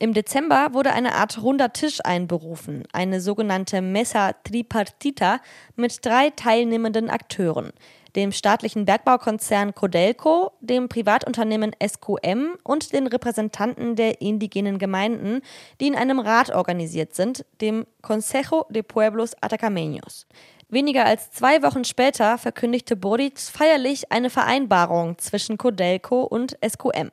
Im 0.00 0.12
Dezember 0.12 0.70
wurde 0.72 0.92
eine 0.92 1.14
Art 1.14 1.40
runder 1.40 1.72
Tisch 1.72 2.00
einberufen, 2.02 2.82
eine 2.92 3.20
sogenannte 3.20 3.80
Mesa 3.80 4.32
Tripartita 4.32 5.40
mit 5.76 6.04
drei 6.04 6.30
teilnehmenden 6.30 7.10
Akteuren, 7.10 7.72
dem 8.16 8.32
staatlichen 8.32 8.86
Bergbaukonzern 8.86 9.72
Codelco, 9.74 10.50
dem 10.60 10.88
Privatunternehmen 10.88 11.72
SQM 11.80 12.56
und 12.64 12.92
den 12.92 13.06
Repräsentanten 13.06 13.94
der 13.94 14.20
indigenen 14.20 14.78
Gemeinden, 14.78 15.42
die 15.80 15.86
in 15.86 15.94
einem 15.94 16.18
Rat 16.18 16.50
organisiert 16.50 17.14
sind, 17.14 17.44
dem 17.60 17.86
Consejo 18.02 18.66
de 18.70 18.82
Pueblos 18.82 19.36
Atacameños. 19.40 20.26
Weniger 20.68 21.06
als 21.06 21.30
zwei 21.30 21.62
Wochen 21.62 21.84
später 21.84 22.36
verkündigte 22.36 22.96
Boric 22.96 23.38
feierlich 23.38 24.10
eine 24.10 24.28
Vereinbarung 24.28 25.18
zwischen 25.18 25.56
Codelco 25.56 26.22
und 26.22 26.58
SQM. 26.66 27.12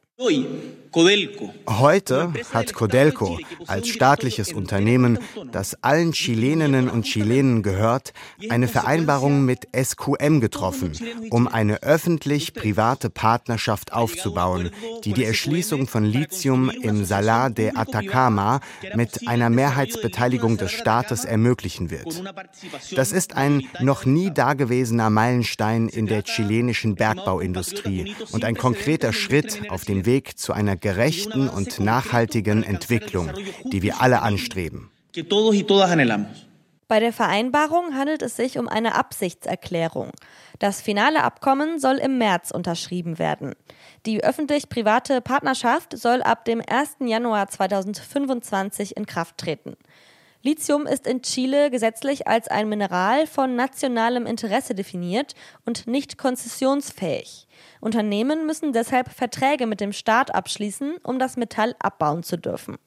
Heute 0.94 2.34
hat 2.54 2.74
Codelco 2.74 3.40
als 3.66 3.88
staatliches 3.88 4.52
Unternehmen, 4.52 5.20
das 5.52 5.82
allen 5.82 6.12
Chileninnen 6.12 6.90
und 6.90 7.04
Chilenen 7.06 7.64
gehört, 7.64 8.12
eine 8.50 8.68
Vereinbarung 8.68 9.46
mit 9.46 9.70
SQM 9.74 10.42
getroffen, 10.42 10.92
um 11.30 11.48
eine 11.48 11.82
öffentlich-private 11.82 13.10
Partnerschaft 13.10 13.94
aufzubauen, 13.94 14.72
die 15.06 15.14
die 15.14 15.24
Erschließung 15.24 15.88
von 15.88 16.04
Lithium 16.04 16.70
im 16.70 17.06
Salar 17.06 17.50
de 17.50 17.72
Atacama 17.74 18.60
mit 18.94 19.30
einer 19.30 19.50
Mehrheitsbeteiligung 19.50 20.58
des 20.58 20.74
Staates 20.74 21.24
ermöglichen 21.24 21.90
wird. 21.90 22.22
Das 22.96 23.14
ist 23.14 23.38
ein 23.38 23.64
noch 23.80 24.04
nie 24.04 24.30
dagewesener 24.32 25.10
Meilenstein 25.10 25.88
in 25.88 26.08
der 26.08 26.24
chilenischen 26.24 26.96
Bergbauindustrie 26.96 28.14
und 28.34 28.44
ein 28.44 28.58
konkreter 28.58 29.14
Schritt 29.14 29.62
auf 29.70 29.86
dem 29.86 30.06
Weg 30.06 30.38
zu 30.38 30.52
einer 30.52 30.81
gerechten 30.82 31.48
und 31.48 31.80
nachhaltigen 31.80 32.64
Entwicklung, 32.64 33.32
die 33.64 33.82
wir 33.82 34.02
alle 34.02 34.22
anstreben. 34.22 34.90
Bei 36.88 37.00
der 37.00 37.14
Vereinbarung 37.14 37.96
handelt 37.96 38.22
es 38.22 38.36
sich 38.36 38.58
um 38.58 38.68
eine 38.68 38.96
Absichtserklärung. 38.96 40.12
Das 40.60 40.82
finale 40.82 41.24
Abkommen 41.24 41.80
soll 41.80 41.96
im 41.98 42.18
März 42.18 42.52
unterschrieben 42.52 43.18
werden. 43.18 43.54
Die 44.06 44.24
öffentlich-private 44.24 45.22
Partnerschaft 45.22 45.98
soll 45.98 46.22
ab 46.22 46.44
dem 46.44 46.62
1. 46.68 46.98
Januar 47.00 47.48
2025 47.48 48.98
in 48.98 49.06
Kraft 49.06 49.38
treten. 49.38 49.78
Lithium 50.44 50.88
ist 50.88 51.08
in 51.08 51.22
Chile 51.22 51.70
gesetzlich 51.70 52.28
als 52.28 52.48
ein 52.48 52.68
Mineral 52.68 53.28
von 53.28 53.56
nationalem 53.56 54.26
Interesse 54.26 54.76
definiert 54.76 55.36
und 55.66 55.88
nicht 55.88 56.18
konzessionsfähig. 56.18 57.48
Unternehmen 57.82 58.46
müssen 58.46 58.72
deshalb 58.72 59.10
Verträge 59.12 59.68
mit 59.68 59.82
dem 59.82 59.92
Staat 59.92 60.34
abschließen, 60.34 60.98
um 61.04 61.20
das 61.20 61.36
Metall 61.36 61.76
abbauen 61.80 62.24
zu 62.24 62.38
dürfen. 62.38 62.78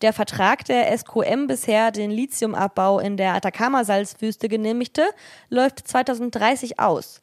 Der 0.00 0.12
Vertrag, 0.12 0.64
der 0.64 0.96
SQM 0.96 1.46
bisher 1.46 1.90
den 1.90 2.10
Lithiumabbau 2.10 2.98
in 2.98 3.16
der 3.16 3.34
Atacama-Salzwüste 3.34 4.48
genehmigte, 4.48 5.04
läuft 5.50 5.86
2030 5.86 6.80
aus. 6.80 7.20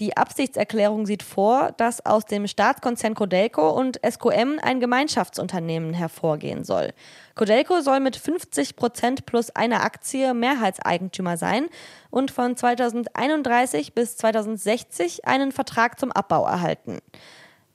Die 0.00 0.16
Absichtserklärung 0.16 1.06
sieht 1.06 1.24
vor, 1.24 1.72
dass 1.76 2.06
aus 2.06 2.24
dem 2.24 2.46
Staatskonzern 2.46 3.14
Codelco 3.14 3.70
und 3.70 4.00
SQM 4.08 4.60
ein 4.62 4.78
Gemeinschaftsunternehmen 4.78 5.92
hervorgehen 5.92 6.62
soll. 6.62 6.92
Codelco 7.34 7.80
soll 7.80 7.98
mit 7.98 8.16
50 8.16 8.76
Prozent 8.76 9.26
plus 9.26 9.50
einer 9.50 9.82
Aktie 9.82 10.34
Mehrheitseigentümer 10.34 11.36
sein 11.36 11.66
und 12.10 12.30
von 12.30 12.56
2031 12.56 13.92
bis 13.92 14.16
2060 14.16 15.26
einen 15.26 15.50
Vertrag 15.50 15.98
zum 15.98 16.12
Abbau 16.12 16.46
erhalten. 16.46 16.98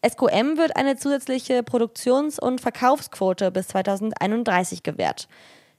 SQM 0.06 0.58
wird 0.58 0.78
eine 0.78 0.96
zusätzliche 0.96 1.62
Produktions- 1.62 2.40
und 2.40 2.62
Verkaufsquote 2.62 3.52
bis 3.52 3.68
2031 3.68 4.84
gewährt. 4.84 5.28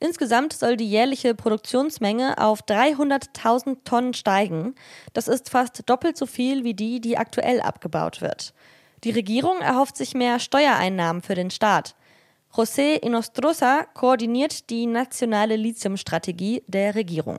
Insgesamt 0.05 0.53
soll 0.53 0.77
die 0.77 0.91
jährliche 0.91 1.35
Produktionsmenge 1.35 2.37
auf 2.37 2.63
300.000 2.63 3.85
Tonnen 3.85 4.13
steigen. 4.13 4.75
Das 5.15 5.29
ist 5.29 5.49
fast 5.49 5.89
doppelt 5.89 6.19
so 6.19 6.27
viel 6.27 6.63
wie 6.63 6.75
die, 6.75 7.01
die 7.01 7.17
aktuell 7.17 7.63
abgebaut 7.63 8.21
wird. 8.21 8.53
Die 9.03 9.13
Regierung 9.13 9.63
erhofft 9.63 9.97
sich 9.97 10.13
mehr 10.13 10.41
Steuereinnahmen 10.41 11.23
für 11.23 11.35
den 11.35 11.51
Staat. 11.51 11.95
José 12.53 13.03
Inostrosa 13.03 13.85
koordiniert 13.95 14.69
die 14.69 14.85
nationale 14.85 15.57
Lithiumstrategie 15.57 16.63
der 16.67 16.95
Regierung. 16.95 17.39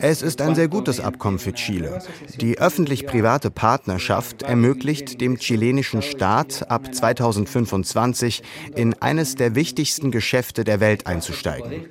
Es 0.00 0.22
ist 0.22 0.40
ein 0.40 0.54
sehr 0.54 0.68
gutes 0.68 1.00
Abkommen 1.00 1.38
für 1.38 1.52
Chile. 1.52 1.98
Die 2.40 2.58
öffentlich-private 2.58 3.50
Partnerschaft 3.50 4.42
ermöglicht 4.42 5.20
dem 5.20 5.36
chilenischen 5.36 6.02
Staat 6.02 6.70
ab 6.70 6.94
2025 6.94 8.42
in 8.76 8.94
eines 9.00 9.34
der 9.34 9.54
wichtigsten 9.54 10.10
Geschäfte 10.10 10.64
der 10.64 10.80
Welt 10.80 11.06
einzusteigen. 11.06 11.86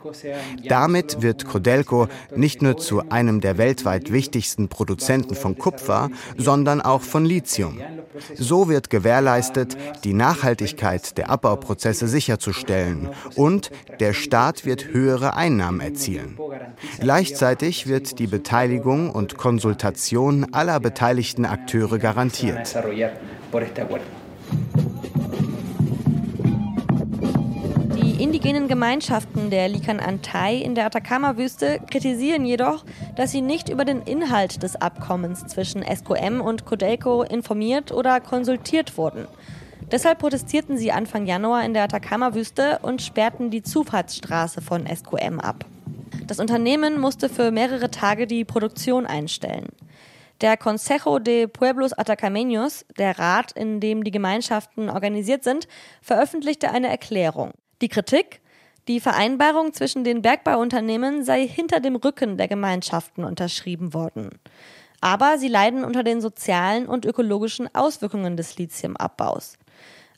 Damit 0.68 1.22
wird 1.22 1.46
Codelco 1.46 2.08
nicht 2.36 2.62
nur 2.62 2.78
zu 2.78 3.10
einem 3.10 3.42
der 3.42 3.58
weltweit 3.58 4.12
wichtigsten 4.12 4.70
Produzenten 4.70 5.36
von 5.36 5.58
Kupfer, 5.58 6.10
sondern 6.38 6.82
auch 6.82 7.02
von 7.02 7.26
Lithium. 7.26 7.80
So 8.36 8.70
wird 8.70 8.90
gewährleistet, 8.90 9.78
die 10.04 10.14
Nachhaltigkeit 10.14 11.18
der 11.18 11.30
Abbauprozesse 11.30 12.08
sicherzustellen 12.08 13.10
und 13.36 13.72
der 14.00 14.14
Staat 14.14 14.66
wird 14.66 14.94
höhere 14.94 15.36
Einnahmen 15.36 15.81
erzielen. 15.82 16.38
Gleichzeitig 17.00 17.88
wird 17.88 18.20
die 18.20 18.28
Beteiligung 18.28 19.10
und 19.10 19.38
Konsultation 19.38 20.54
aller 20.54 20.80
beteiligten 20.80 21.46
Akteure 21.46 21.98
garantiert. 21.98 22.76
Die 27.96 28.24
indigenen 28.24 28.68
Gemeinschaften 28.68 29.50
der 29.50 29.68
Likan 29.68 30.00
Antay 30.00 30.62
in 30.62 30.76
der 30.76 30.86
Atacama-Wüste 30.86 31.80
kritisieren 31.90 32.46
jedoch, 32.46 32.86
dass 33.16 33.32
sie 33.32 33.42
nicht 33.42 33.70
über 33.70 33.86
den 33.86 34.02
Inhalt 34.02 34.64
des 34.64 34.76
Abkommens 34.76 35.46
zwischen 35.48 35.84
SQM 35.84 36.42
und 36.42 36.66
Codelco 36.66 37.24
informiert 37.24 37.92
oder 37.92 38.20
konsultiert 38.20 38.98
wurden. 38.98 39.28
Deshalb 39.92 40.20
protestierten 40.20 40.78
sie 40.78 40.94
Anfang 40.94 41.26
Januar 41.26 41.66
in 41.66 41.74
der 41.74 41.84
Atacama-Wüste 41.84 42.80
und 42.82 43.02
sperrten 43.02 43.52
die 43.52 43.62
Zufahrtsstraße 43.62 44.62
von 44.62 44.88
SQM 44.88 45.40
ab. 45.42 45.66
Das 46.28 46.40
Unternehmen 46.40 46.98
musste 46.98 47.28
für 47.28 47.52
mehrere 47.52 47.92
Tage 47.92 48.26
die 48.26 48.46
Produktion 48.46 49.06
einstellen. 49.06 49.68
Der 50.40 50.56
Consejo 50.56 51.20
de 51.20 51.46
Pueblos 51.46 51.94
Atacameños, 51.94 52.86
der 52.98 53.20
Rat, 53.20 53.52
in 53.52 53.82
dem 53.82 54.04
die 54.04 54.12
Gemeinschaften 54.12 54.90
organisiert 54.90 55.44
sind, 55.44 55.68
veröffentlichte 56.02 56.72
eine 56.72 56.88
Erklärung. 56.88 57.52
Die 57.82 57.90
Kritik? 57.90 58.40
Die 58.88 59.00
Vereinbarung 59.00 59.74
zwischen 59.74 60.04
den 60.04 60.22
Bergbauunternehmen 60.22 61.24
sei 61.24 61.48
hinter 61.48 61.82
dem 61.82 61.98
Rücken 61.98 62.38
der 62.38 62.48
Gemeinschaften 62.48 63.24
unterschrieben 63.24 63.94
worden. 63.94 64.30
Aber 65.02 65.38
sie 65.38 65.48
leiden 65.48 65.84
unter 65.84 66.04
den 66.04 66.22
sozialen 66.22 66.88
und 66.88 67.06
ökologischen 67.06 67.74
Auswirkungen 67.76 68.38
des 68.38 68.58
Lithiumabbaus. 68.58 69.58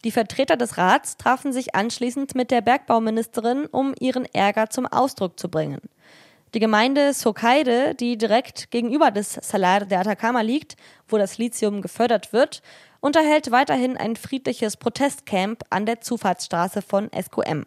Die 0.04 0.12
Vertreter 0.12 0.58
des 0.58 0.78
Rats 0.78 1.16
trafen 1.16 1.54
sich 1.54 1.76
anschließend 1.76 2.36
mit 2.36 2.52
der 2.52 2.62
Bergbauministerin, 2.62 3.68
um 3.68 3.94
ihren 4.00 4.26
Ärger 4.26 4.70
zum 4.70 4.86
Ausdruck 4.86 5.40
zu 5.40 5.50
bringen. 5.50 5.80
Die 6.54 6.60
Gemeinde 6.60 7.14
Socaide, 7.14 7.96
die 7.96 8.18
direkt 8.18 8.70
gegenüber 8.70 9.12
des 9.12 9.34
Salar 9.34 9.86
de 9.86 9.98
Atacama 9.98 10.42
liegt, 10.42 10.76
wo 11.08 11.18
das 11.18 11.38
Lithium 11.38 11.82
gefördert 11.82 12.32
wird, 12.34 12.62
unterhält 13.00 13.50
weiterhin 13.50 13.98
ein 13.98 14.16
friedliches 14.16 14.78
Protestcamp 14.78 15.64
an 15.70 15.86
der 15.86 16.02
Zufahrtsstraße 16.02 16.82
von 16.82 17.10
SQM. 17.10 17.66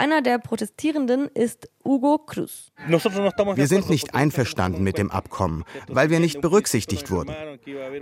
Einer 0.00 0.22
der 0.22 0.38
Protestierenden 0.38 1.28
ist 1.28 1.68
Hugo 1.84 2.16
Cruz. 2.16 2.72
Wir 2.88 3.66
sind 3.66 3.90
nicht 3.90 4.14
einverstanden 4.14 4.82
mit 4.82 4.96
dem 4.96 5.10
Abkommen, 5.10 5.62
weil 5.88 6.08
wir 6.08 6.20
nicht 6.20 6.40
berücksichtigt 6.40 7.10
wurden. 7.10 7.34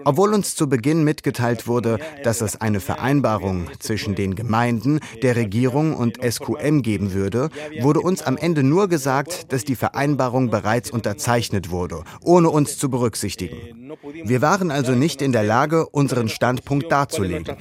Obwohl 0.04 0.32
uns 0.32 0.54
zu 0.54 0.68
Beginn 0.68 1.02
mitgeteilt 1.02 1.66
wurde, 1.66 1.98
dass 2.22 2.40
es 2.40 2.60
eine 2.60 2.78
Vereinbarung 2.78 3.68
zwischen 3.80 4.14
den 4.14 4.36
Gemeinden, 4.36 5.00
der 5.24 5.34
Regierung 5.34 5.96
und 5.96 6.20
SQM 6.22 6.82
geben 6.82 7.14
würde, 7.14 7.48
wurde 7.80 7.98
uns 7.98 8.22
am 8.22 8.36
Ende 8.36 8.62
nur 8.62 8.86
gesagt, 8.86 9.52
dass 9.52 9.64
die 9.64 9.74
Vereinbarung 9.74 10.50
bereits 10.50 10.92
unterzeichnet 10.92 11.70
wurde, 11.70 12.04
ohne 12.22 12.48
uns 12.50 12.78
zu 12.78 12.90
berücksichtigen. 12.90 13.92
Wir 14.22 14.40
waren 14.40 14.70
also 14.70 14.92
nicht 14.92 15.20
in 15.20 15.32
der 15.32 15.42
Lage, 15.42 15.88
unseren 15.88 16.28
Standpunkt 16.28 16.92
darzulegen. 16.92 17.56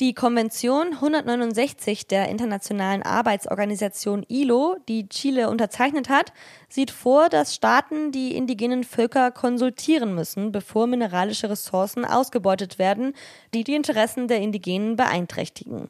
Die 0.00 0.12
Konvention 0.12 0.94
169 0.94 2.08
der 2.08 2.28
Internationalen 2.28 3.04
Arbeitsorganisation 3.04 4.24
ILO, 4.28 4.76
die 4.88 5.08
Chile 5.08 5.48
unterzeichnet 5.48 6.08
hat, 6.08 6.32
sieht 6.68 6.90
vor, 6.90 7.28
dass 7.28 7.54
Staaten 7.54 8.10
die 8.10 8.34
indigenen 8.34 8.82
Völker 8.82 9.30
konsultieren 9.30 10.16
müssen, 10.16 10.50
bevor 10.50 10.88
mineralische 10.88 11.48
Ressourcen 11.48 12.04
ausgebeutet 12.04 12.80
werden, 12.80 13.12
die 13.54 13.62
die 13.62 13.76
Interessen 13.76 14.26
der 14.26 14.40
Indigenen 14.40 14.96
beeinträchtigen. 14.96 15.88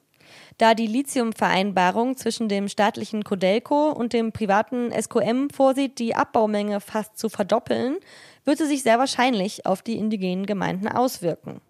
da 0.59 0.75
die 0.75 0.87
Lithiumvereinbarung 0.87 2.19
zwischen 2.19 2.51
dem 2.51 2.69
staatlichen 2.69 3.25
Codelco 3.25 3.89
und 3.89 4.13
dem 4.13 4.33
privaten 4.33 4.93
SQM 4.93 5.49
vorsieht, 5.49 5.99
die 5.99 6.15
Abbaumenge 6.15 6.81
fast 6.81 7.19
zu 7.19 7.31
verdoppeln, 7.31 7.97
wird 8.45 8.59
sie 8.59 8.67
sich 8.67 8.83
sehr 8.83 8.99
wahrscheinlich 8.99 9.65
auf 9.65 9.81
die 9.81 9.97
indigenen 9.97 10.45
Gemeinden 10.45 10.89
auswirken. 10.89 11.63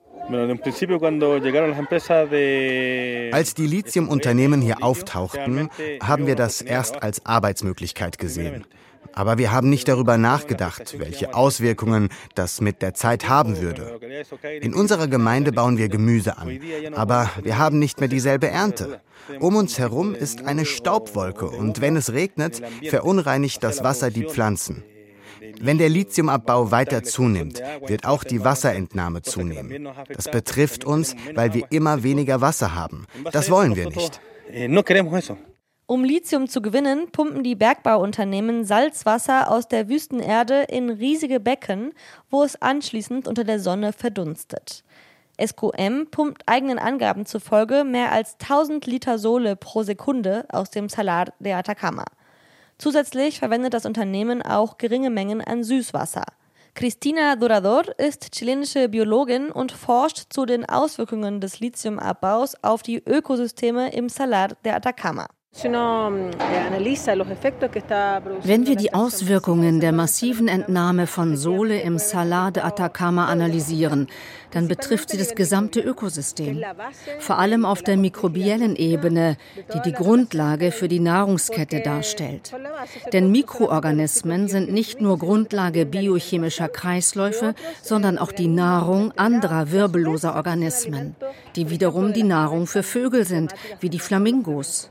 Als 3.33 3.55
die 3.55 3.67
Lithiumunternehmen 3.67 4.61
hier 4.63 4.83
auftauchten, 4.83 5.69
haben 6.03 6.27
wir 6.27 6.35
das 6.35 6.61
erst 6.63 7.03
als 7.03 7.27
Arbeitsmöglichkeit 7.27 8.19
gesehen. 8.19 8.65
Aber 9.13 9.39
wir 9.39 9.53
haben 9.53 9.71
nicht 9.71 9.87
darüber 9.87 10.19
nachgedacht, 10.19 10.99
welche 10.99 11.35
Auswirkungen 11.35 12.09
das 12.35 12.61
mit 12.61 12.83
der 12.83 12.95
Zeit 12.95 13.29
haben 13.29 13.61
würde. 13.61 14.01
In 14.61 14.75
unserer 14.75 15.07
Gemeinde 15.07 15.53
bauen 15.53 15.79
wir 15.79 15.89
Gemüse 15.89 16.37
an, 16.39 16.59
aber 16.95 17.31
wir 17.43 17.59
haben 17.59 17.79
nicht 17.79 18.01
mehr 18.01 18.09
dieselbe 18.09 18.49
Ernte. 18.49 19.01
Um 19.41 19.57
uns 19.57 19.79
herum 19.79 20.15
ist 20.15 20.45
eine 20.45 20.65
Staubwolke 20.65 21.47
und 21.47 21.81
wenn 21.81 21.97
es 21.97 22.13
regnet, 22.13 22.61
verunreinigt 22.89 23.63
das 23.63 23.85
Wasser 23.85 24.11
die 24.11 24.25
Pflanzen. 24.25 24.85
Wenn 25.61 25.79
der 25.79 25.89
Lithiumabbau 25.89 26.71
weiter 26.71 27.03
zunimmt, 27.03 27.61
wird 27.87 28.07
auch 28.07 28.25
die 28.25 28.45
Wasserentnahme 28.45 29.23
zunehmen. 29.23 29.89
Das 30.09 30.31
betrifft 30.31 30.85
uns, 30.85 31.15
weil 31.35 31.55
wir 31.55 31.67
immer 31.71 32.03
weniger 32.03 32.41
Wasser 32.41 32.75
haben. 32.75 33.07
Das 33.33 33.51
wollen 33.51 33.77
wir 33.77 33.89
nicht. 33.89 34.21
Um 35.87 36.03
Lithium 36.03 36.49
zu 36.49 36.63
gewinnen, 36.63 37.11
pumpen 37.13 37.43
die 37.43 37.55
Bergbauunternehmen 37.55 38.65
Salzwasser 38.65 39.51
aus 39.51 39.69
der 39.69 39.91
Wüstenerde 39.91 40.63
in 40.63 40.89
riesige 40.89 41.41
Becken, 41.41 41.93
wo 42.31 42.43
es 42.43 42.61
anschließend 42.61 43.29
unter 43.29 43.45
der 43.45 43.61
Sonne 43.61 43.93
verdunstet. 43.93 44.83
SQM 45.39 46.07
pumpt 46.11 46.43
eigenen 46.47 46.79
Angaben 46.79 47.27
zufolge 47.27 47.85
mehr 47.85 48.13
als 48.13 48.37
1000 48.41 48.87
Liter 48.87 49.19
Sohle 49.19 49.57
pro 49.57 49.83
Sekunde 49.83 50.47
aus 50.49 50.71
dem 50.71 50.89
Salar 50.89 51.27
de 51.39 51.53
Atacama. 51.53 52.05
Zusätzlich 52.79 53.39
verwendet 53.39 53.75
das 53.75 53.87
Unternehmen 53.87 54.43
auch 54.43 54.79
geringe 54.79 55.11
Mengen 55.11 55.41
an 55.41 55.63
Süßwasser. 55.63 56.25
Cristina 56.75 57.37
Durador 57.37 57.85
ist 57.99 58.33
chilenische 58.33 58.89
Biologin 58.89 59.51
und 59.51 59.71
forscht 59.71 60.33
zu 60.33 60.45
den 60.45 60.69
Auswirkungen 60.69 61.41
des 61.41 61.61
Lithiumabbaus 61.61 62.57
auf 62.63 62.83
die 62.83 62.99
Ökosysteme 62.99 63.93
im 63.93 64.09
Salar 64.09 64.49
de 64.65 64.73
Atacama. 64.73 65.29
Wenn 68.43 68.67
wir 68.67 68.75
die 68.75 68.93
Auswirkungen 68.93 69.79
der 69.79 69.93
massiven 69.93 70.49
Entnahme 70.49 71.07
von 71.07 71.37
Sohle 71.37 71.81
im 71.81 71.99
Salar 71.99 72.51
de 72.51 72.65
Atacama 72.65 73.27
analysieren, 73.27 74.09
dann 74.51 74.67
betrifft 74.67 75.11
sie 75.11 75.17
das 75.17 75.37
gesamte 75.37 75.79
Ökosystem, 75.81 76.61
vor 77.21 77.39
allem 77.39 77.65
auf 77.65 77.83
der 77.83 77.97
mikrobiellen 77.97 78.75
Ebene, 78.75 79.37
die 79.73 79.81
die 79.83 79.93
Grundlage 79.93 80.73
für 80.73 80.89
die 80.89 80.99
Nahrungskette 80.99 81.83
darstellt. 81.83 82.53
Denn 83.13 83.31
Mikroorganismen 83.31 84.49
sind 84.49 84.73
nicht 84.73 85.01
nur 85.01 85.21
Grundlage 85.21 85.87
biochemischer 85.87 86.69
Kreisläufe, 86.69 87.55
sondern 87.81 88.19
auch 88.19 88.33
die 88.33 88.49
Nahrung 88.49 89.13
anderer 89.13 89.71
wirbelloser 89.71 90.35
Organismen, 90.35 91.15
die 91.55 91.71
wiederum 91.71 92.13
die 92.13 92.25
Nahrung 92.25 92.67
für 92.67 92.83
Vögel 92.83 93.25
sind, 93.25 93.55
wie 93.79 93.89
die 93.89 94.01
Flamingos. 94.01 94.91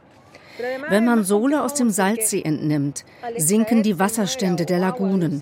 Wenn 0.89 1.05
man 1.05 1.23
Sohle 1.23 1.63
aus 1.63 1.73
dem 1.73 1.89
Salzsee 1.89 2.43
entnimmt, 2.43 3.05
sinken 3.37 3.83
die 3.83 3.99
Wasserstände 3.99 4.65
der 4.65 4.79
Lagunen. 4.79 5.41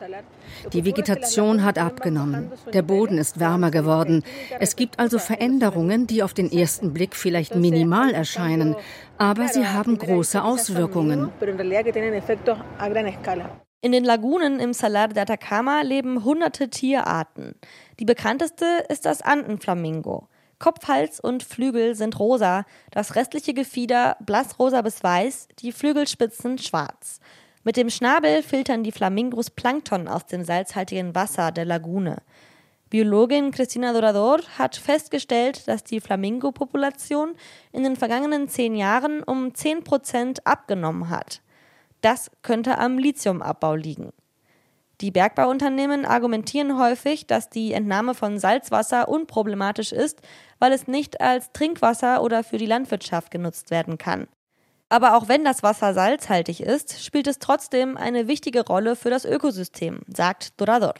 Die 0.74 0.86
Vegetation 0.86 1.63
hat 1.63 1.77
abgenommen. 1.77 2.51
Der 2.74 2.82
Boden 2.82 3.18
ist 3.18 3.39
wärmer 3.39 3.72
geworden. 3.72 4.24
Es 4.60 4.75
gibt 4.75 5.00
also 5.00 5.20
Veränderungen, 5.20 6.08
die 6.08 6.24
auf 6.24 6.34
den 6.34 6.51
ersten 6.51 6.94
Blick 6.94 7.15
vielleicht 7.15 7.56
minimal 7.56 8.13
erscheinen, 8.13 8.75
aber 9.18 9.48
sie 9.48 9.68
haben 9.68 9.98
große 9.98 10.44
Auswirkungen. 10.44 11.30
In 13.84 13.91
den 13.94 14.03
Lagunen 14.03 14.60
im 14.60 14.74
Salar 14.74 15.08
de 15.08 15.24
Atacama 15.24 15.82
leben 15.82 16.24
hunderte 16.24 16.70
Tierarten. 16.70 17.56
Die 18.00 18.06
bekannteste 18.06 18.65
ist 18.89 19.06
das 19.06 19.24
Andenflamingo. 19.24 20.27
Kopf, 20.62 20.88
Hals 20.88 21.20
und 21.20 21.41
Flügel 21.41 21.96
sind 21.96 22.20
rosa, 22.20 22.65
das 22.91 23.15
restliche 23.15 23.56
Gefieder 23.56 24.15
blassrosa 24.20 24.84
bis 24.84 25.03
weiß, 25.03 25.48
die 25.57 25.72
Flügelspitzen 25.72 26.59
schwarz. 26.59 27.20
Mit 27.64 27.77
dem 27.77 27.90
Schnabel 27.90 28.44
filtern 28.44 28.83
die 28.83 28.92
Flamingos 28.92 29.50
Plankton 29.50 30.07
aus 30.07 30.27
dem 30.27 30.44
salzhaltigen 30.46 31.16
Wasser 31.16 31.51
der 31.51 31.66
Lagune. 31.66 32.22
Biologin 32.92 33.50
Cristina 33.50 33.92
Dorador 33.92 34.42
hat 34.59 34.75
festgestellt, 34.75 35.68
dass 35.68 35.83
die 35.83 36.00
Flamingo-Population 36.00 37.36
in 37.72 37.83
den 37.83 37.96
vergangenen 37.96 38.48
zehn 38.48 38.75
Jahren 38.75 39.24
um 39.24 39.55
10 39.55 39.83
Prozent 39.83 40.46
abgenommen 40.46 41.09
hat. 41.09 41.42
Das 42.01 42.29
könnte 42.44 42.77
am 42.77 43.00
Lithiumabbau 43.00 43.74
liegen. 43.74 44.14
Die 45.01 45.09
Bergbauunternehmen 45.09 46.05
argumentieren 46.05 46.77
häufig, 46.77 47.25
dass 47.25 47.50
die 47.50 47.74
Entnahme 47.74 48.14
von 48.14 48.37
Salzwasser 48.37 49.09
unproblematisch 49.09 49.92
ist, 49.92 50.22
weil 50.59 50.72
es 50.74 50.87
nicht 50.87 51.20
als 51.20 51.51
Trinkwasser 51.53 52.22
oder 52.22 52.44
für 52.44 52.59
die 52.59 52.68
Landwirtschaft 52.68 53.31
genutzt 53.31 53.72
werden 53.72 53.98
kann. 53.98 54.27
Aber 54.90 55.16
auch 55.16 55.27
wenn 55.27 55.44
das 55.44 55.64
Wasser 55.64 55.96
salzhaltig 55.96 56.61
ist, 56.61 57.03
spielt 57.03 57.25
es 57.25 57.40
trotzdem 57.40 57.98
eine 57.98 58.27
wichtige 58.27 58.64
Rolle 58.64 58.96
für 58.96 59.09
das 59.09 59.25
Ökosystem, 59.25 60.01
sagt 60.07 60.59
Dorador. 60.61 60.94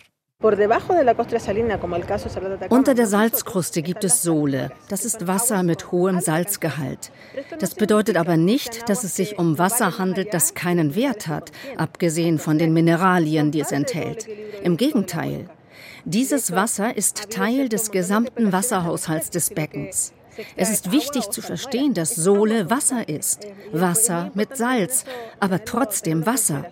Unter 2.70 2.94
der 2.96 3.06
Salzkruste 3.08 3.82
gibt 3.84 4.04
es 4.04 4.24
Sohle. 4.24 4.72
Das 4.90 5.06
ist 5.06 5.28
Wasser 5.28 5.62
mit 5.62 5.92
hohem 5.92 6.20
Salzgehalt. 6.20 7.12
Das 7.60 7.76
bedeutet 7.76 8.18
aber 8.18 8.38
nicht, 8.38 8.90
dass 8.90 9.04
es 9.04 9.16
sich 9.16 9.38
um 9.38 9.60
Wasser 9.60 10.00
handelt, 10.00 10.34
das 10.34 10.56
keinen 10.56 10.96
Wert 10.96 11.28
hat, 11.28 11.52
abgesehen 11.78 12.40
von 12.40 12.58
den 12.58 12.74
Mineralien, 12.74 13.52
die 13.52 13.62
es 13.62 13.72
enthält. 13.72 14.28
Im 14.64 14.78
Gegenteil. 14.78 15.48
Dieses 16.06 16.56
Wasser 16.56 16.98
ist 16.98 17.30
Teil 17.30 17.70
des 17.70 17.92
gesamten 17.92 18.52
Wasserhaushalts 18.52 19.30
des 19.30 19.52
Beckens. 19.52 20.14
Es 20.56 20.72
ist 20.72 20.92
wichtig 20.92 21.30
zu 21.30 21.42
verstehen, 21.42 21.94
dass 21.94 22.16
Sohle 22.16 22.70
Wasser 22.70 23.08
ist. 23.08 23.46
Wasser 23.72 24.32
mit 24.34 24.58
Salz, 24.58 25.06
aber 25.40 25.66
trotzdem 25.66 26.26
Wasser. 26.26 26.66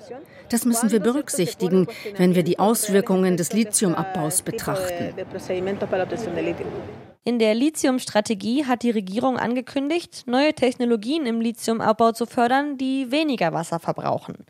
Das 0.50 0.66
müssen 0.66 0.92
wir 0.92 1.00
berücksichtigen, 1.00 1.88
wenn 2.18 2.36
wir 2.36 2.44
die 2.44 2.60
Auswirkungen 2.60 3.38
des 3.38 3.54
Lithiumabbaus 3.54 4.42
betrachten. 4.42 5.14
In 7.24 7.38
der 7.38 7.54
Lithiumstrategie 7.54 8.66
hat 8.66 8.84
die 8.84 8.92
Regierung 8.92 9.38
angekündigt, 9.38 10.24
neue 10.26 10.54
Technologien 10.54 11.26
im 11.26 11.42
Lithiumabbau 11.42 12.12
zu 12.14 12.26
fördern, 12.26 12.78
die 12.78 13.12
weniger 13.12 13.54
Wasser 13.54 13.80
verbrauchen. 13.80 14.46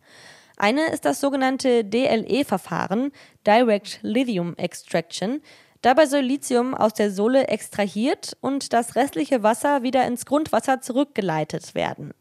Eine 0.56 0.88
ist 0.88 1.06
das 1.06 1.20
sogenannte 1.20 1.84
DLE-Verfahren, 1.84 3.12
Direct 3.48 4.00
Lithium 4.02 4.56
Extraction. 4.58 5.42
Dabei 5.82 6.06
soll 6.06 6.20
Lithium 6.20 6.76
aus 6.76 6.94
der 6.94 7.12
Sohle 7.12 7.48
extrahiert 7.48 8.36
und 8.42 8.74
das 8.74 8.96
restliche 8.96 9.42
Wasser 9.42 9.84
wieder 9.84 10.06
ins 10.06 10.26
Grundwasser 10.26 10.82
zurückgeleitet 10.82 11.76
werden. 11.76 12.14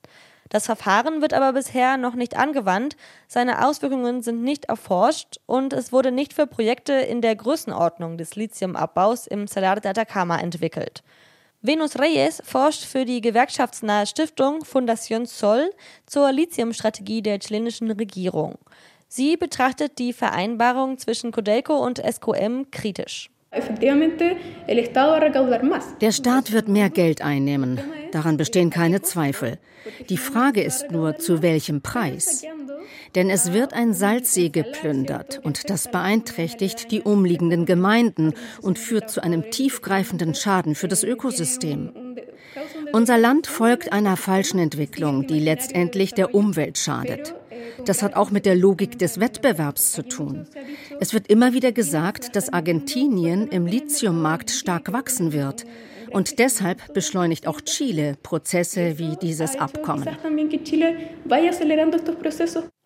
Das 0.49 0.67
Verfahren 0.67 1.21
wird 1.21 1.35
aber 1.35 1.53
bisher 1.53 1.97
noch 1.97 2.15
nicht 2.15 2.37
angewandt, 2.37 2.97
seine 3.27 3.67
Auswirkungen 3.67 4.23
sind 4.23 4.43
nicht 4.43 4.67
erforscht 4.67 5.41
und 5.47 5.73
es 5.73 5.93
wurde 5.93 6.11
nicht 6.11 6.33
für 6.33 6.47
Projekte 6.47 6.95
in 6.95 7.21
der 7.21 7.37
Größenordnung 7.37 8.17
des 8.17 8.35
Lithiumabbaus 8.35 9.27
im 9.27 9.47
Salar 9.47 9.81
de 9.81 9.91
Atacama 9.91 10.39
entwickelt. 10.39 11.03
Venus 11.61 11.99
Reyes 11.99 12.41
forscht 12.45 12.85
für 12.85 13.05
die 13.05 13.21
gewerkschaftsnahe 13.21 14.07
Stiftung 14.07 14.63
Fundación 14.63 15.27
Sol 15.27 15.71
zur 16.07 16.31
Lithiumstrategie 16.31 17.21
der 17.21 17.41
chilenischen 17.41 17.91
Regierung. 17.91 18.59
Sie 19.09 19.37
betrachtet 19.37 19.99
die 19.99 20.13
Vereinbarung 20.13 20.99
zwischen 20.99 21.33
Codelco 21.33 21.75
und 21.75 21.99
SQM 21.99 22.71
kritisch. 22.71 23.31
Der 26.01 26.13
Staat 26.13 26.53
wird 26.53 26.69
mehr 26.69 26.91
Geld 26.91 27.23
einnehmen. 27.23 27.81
Daran 28.13 28.37
bestehen 28.37 28.71
keine 28.71 29.01
Zweifel. 29.01 29.59
Die 30.09 30.19
Frage 30.19 30.63
ist 30.63 30.91
nur, 30.91 31.17
zu 31.17 31.41
welchem 31.41 31.81
Preis? 31.81 32.45
Denn 33.15 33.31
es 33.31 33.53
wird 33.55 33.73
ein 33.73 33.95
Salzsee 33.95 34.51
geplündert 34.51 35.41
und 35.43 35.71
das 35.71 35.91
beeinträchtigt 35.91 36.91
die 36.91 37.01
umliegenden 37.01 37.65
Gemeinden 37.65 38.35
und 38.61 38.79
führt 38.79 39.11
zu 39.11 39.23
einem 39.23 39.51
tiefgreifenden 39.51 40.35
Schaden 40.35 40.75
für 40.75 40.89
das 40.89 41.03
Ökosystem. 41.03 41.93
Unser 42.93 43.17
Land 43.17 43.47
folgt 43.47 43.93
einer 43.93 44.17
falschen 44.17 44.59
Entwicklung, 44.59 45.27
die 45.27 45.41
letztendlich 45.41 46.13
der 46.13 46.35
Umwelt 46.35 46.77
schadet. 46.77 47.35
Das 47.85 48.03
hat 48.03 48.15
auch 48.15 48.31
mit 48.31 48.47
der 48.47 48.55
Logik 48.55 48.99
des 48.99 49.21
Wettbewerbs 49.21 49.93
zu 49.93 50.03
tun. 50.03 50.47
Es 51.01 51.13
wird 51.13 51.29
immer 51.29 51.53
wieder 51.53 51.73
gesagt, 51.73 52.37
dass 52.37 52.53
Argentinien 52.53 53.49
im 53.49 53.67
Lithiummarkt 53.67 54.51
stark 54.51 54.93
wachsen 54.93 55.33
wird. 55.33 55.65
Und 56.11 56.39
deshalb 56.39 56.95
beschleunigt 56.95 57.47
auch 57.47 57.61
Chile 57.61 58.17
Prozesse 58.23 58.99
wie 58.99 59.17
dieses 59.17 59.57
Abkommen. 59.57 60.09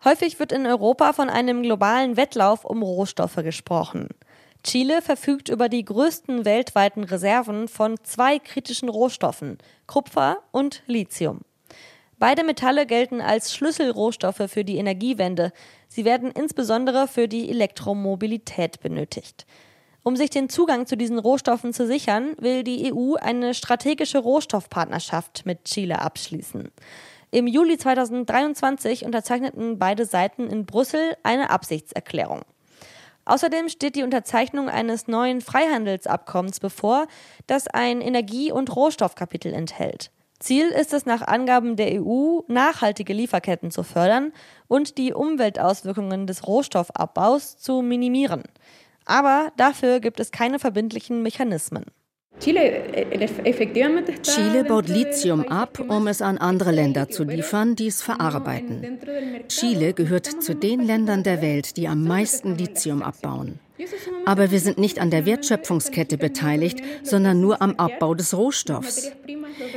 Häufig 0.03 0.39
wird 0.39 0.51
in 0.51 0.65
Europa 0.65 1.13
von 1.13 1.29
einem 1.29 1.63
globalen 1.63 2.17
Wettlauf 2.17 2.65
um 2.65 2.83
Rohstoffe 2.83 3.37
gesprochen. 3.37 4.09
Chile 4.63 5.01
verfügt 5.01 5.49
über 5.49 5.67
die 5.67 5.83
größten 5.83 6.45
weltweiten 6.45 7.03
Reserven 7.03 7.67
von 7.67 7.95
zwei 8.03 8.39
kritischen 8.39 8.87
Rohstoffen, 8.89 9.57
Kupfer 9.87 10.37
und 10.51 10.83
Lithium. 10.87 11.41
Beide 12.23 12.45
Metalle 12.45 12.85
gelten 12.85 13.19
als 13.19 13.53
Schlüsselrohstoffe 13.53 14.43
für 14.47 14.63
die 14.63 14.77
Energiewende. 14.77 15.51
Sie 15.89 16.05
werden 16.05 16.31
insbesondere 16.31 17.09
für 17.09 17.27
die 17.27 17.49
Elektromobilität 17.49 18.79
benötigt. 18.79 19.45
Um 20.03 20.15
sich 20.15 20.29
den 20.29 20.47
Zugang 20.47 20.85
zu 20.85 20.95
diesen 20.95 21.19
Rohstoffen 21.19 21.73
zu 21.73 21.85
sichern, 21.85 22.33
will 22.39 22.63
die 22.63 22.93
EU 22.93 23.15
eine 23.15 23.53
strategische 23.53 24.19
Rohstoffpartnerschaft 24.19 25.45
mit 25.45 25.65
Chile 25.65 25.99
abschließen. 25.99 26.71
Im 27.31 27.45
Juli 27.45 27.77
2023 27.77 29.03
unterzeichneten 29.03 29.77
beide 29.77 30.05
Seiten 30.05 30.47
in 30.47 30.65
Brüssel 30.65 31.17
eine 31.23 31.49
Absichtserklärung. 31.49 32.43
Außerdem 33.25 33.67
steht 33.67 33.97
die 33.97 34.03
Unterzeichnung 34.03 34.69
eines 34.69 35.09
neuen 35.09 35.41
Freihandelsabkommens 35.41 36.61
bevor, 36.61 37.07
das 37.47 37.67
ein 37.67 37.99
Energie- 37.99 38.53
und 38.53 38.73
Rohstoffkapitel 38.73 39.53
enthält. 39.53 40.09
Ziel 40.43 40.67
ist 40.67 40.93
es 40.93 41.05
nach 41.05 41.21
Angaben 41.21 41.77
der 41.77 42.01
EU, 42.01 42.41
nachhaltige 42.47 43.13
Lieferketten 43.13 43.71
zu 43.71 43.81
fördern 43.81 44.33
und 44.67 44.97
die 44.97 45.13
Umweltauswirkungen 45.13 46.27
des 46.27 46.45
Rohstoffabbaus 46.45 47.55
zu 47.57 47.81
minimieren. 47.81 48.43
Aber 49.05 49.53
dafür 49.55 50.01
gibt 50.01 50.19
es 50.19 50.31
keine 50.31 50.59
verbindlichen 50.59 51.23
Mechanismen. 51.23 51.85
Chile 52.39 52.83
baut 54.67 54.89
Lithium 54.89 55.47
ab, 55.47 55.79
um 55.87 56.07
es 56.07 56.21
an 56.21 56.37
andere 56.37 56.71
Länder 56.71 57.07
zu 57.07 57.23
liefern, 57.23 57.77
die 57.77 57.87
es 57.87 58.01
verarbeiten. 58.01 58.99
Chile 59.47 59.93
gehört 59.93 60.25
zu 60.25 60.55
den 60.55 60.81
Ländern 60.81 61.23
der 61.23 61.41
Welt, 61.41 61.77
die 61.77 61.87
am 61.87 62.03
meisten 62.03 62.57
Lithium 62.57 63.01
abbauen. 63.01 63.59
Aber 64.25 64.51
wir 64.51 64.59
sind 64.59 64.77
nicht 64.77 64.99
an 64.99 65.09
der 65.09 65.25
Wertschöpfungskette 65.25 66.17
beteiligt, 66.17 66.79
sondern 67.03 67.41
nur 67.41 67.61
am 67.61 67.75
Abbau 67.75 68.13
des 68.13 68.35
Rohstoffs. 68.35 69.11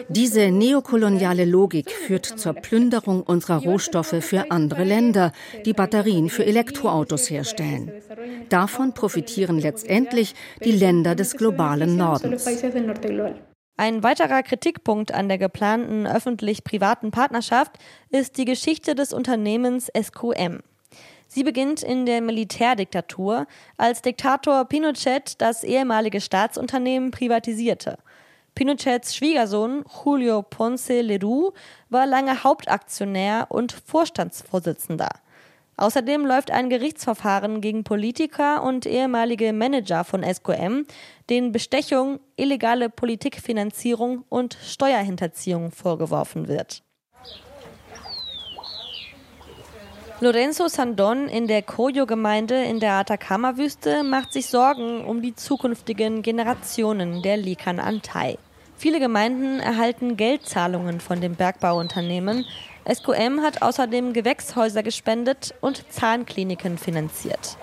Diese 0.09 0.51
neokoloniale 0.51 1.45
Logik 1.45 1.91
führt 1.91 2.27
zur 2.27 2.53
Plünderung 2.55 3.23
unserer 3.23 3.63
Rohstoffe 3.63 4.17
für 4.21 4.51
andere 4.51 4.85
Länder, 4.85 5.33
die 5.65 5.73
Batterien 5.73 6.29
für 6.29 6.45
Elektroautos 6.45 7.31
herstellen. 7.31 7.91
Davon 8.49 8.93
profitieren 8.93 9.59
letztendlich 9.59 10.35
die 10.65 10.73
Länder 10.73 11.15
des 11.15 11.37
globalen 11.37 11.97
Nordens. 11.97 12.47
Ein 13.79 14.03
weiterer 14.03 14.43
Kritikpunkt 14.43 15.13
an 15.13 15.29
der 15.29 15.39
geplanten 15.39 16.07
öffentlich-privaten 16.07 17.11
Partnerschaft 17.11 17.73
ist 18.11 18.39
die 18.39 18.47
Geschichte 18.47 18.95
des 18.95 19.13
Unternehmens 19.13 19.91
SQM. 19.95 20.61
Sie 21.37 21.45
beginnt 21.45 21.83
in 21.83 22.07
der 22.07 22.23
Militärdiktatur, 22.23 23.47
als 23.77 24.01
Diktator 24.01 24.65
Pinochet 24.65 25.35
das 25.37 25.65
ehemalige 25.65 26.23
Staatsunternehmen 26.23 27.11
privatisierte. 27.11 27.99
Pinochets 28.55 29.15
Schwiegersohn 29.15 29.85
Julio 30.03 30.41
Ponce 30.41 31.03
Lerou 31.03 31.53
war 31.91 32.07
lange 32.07 32.43
Hauptaktionär 32.43 33.49
und 33.51 33.73
Vorstandsvorsitzender. 33.73 35.11
Außerdem 35.77 36.25
läuft 36.25 36.51
ein 36.51 36.71
Gerichtsverfahren 36.71 37.61
gegen 37.61 37.85
Politiker 37.85 38.63
und 38.63 38.87
ehemalige 38.87 39.53
Manager 39.53 40.05
von 40.05 40.25
SQM, 40.25 40.87
denen 41.29 41.53
Bestechung, 41.53 42.19
illegale 42.37 42.89
Politikfinanzierung 42.89 44.25
und 44.31 44.57
Steuerhinterziehung 44.65 45.71
vorgeworfen 45.71 46.49
wird. 46.49 46.83
Lorenzo 50.19 50.67
Sandon 50.69 51.29
in 51.29 51.47
der 51.47 51.61
Coyo-Gemeinde 51.61 52.65
in 52.65 52.81
der 52.81 52.95
Atacama-Wüste 52.95 54.03
macht 54.03 54.33
sich 54.33 54.47
Sorgen 54.47 55.05
um 55.05 55.21
die 55.21 55.35
zukünftigen 55.35 56.23
Generationen 56.23 57.21
der 57.21 57.37
Likan 57.37 57.79
Antay. 57.79 58.39
Viele 58.79 58.99
Gemeinden 58.99 59.61
erhalten 59.61 60.17
Geldzahlungen 60.17 61.01
von 61.01 61.21
dem 61.21 61.35
Bergbauunternehmen. 61.35 62.47
SQM 62.91 63.43
hat 63.43 63.61
außerdem 63.61 64.15
Gewächshäuser 64.15 64.83
gespendet 64.83 65.55
und 65.61 65.85
Zahnkliniken 65.93 66.79
finanziert. 66.79 67.59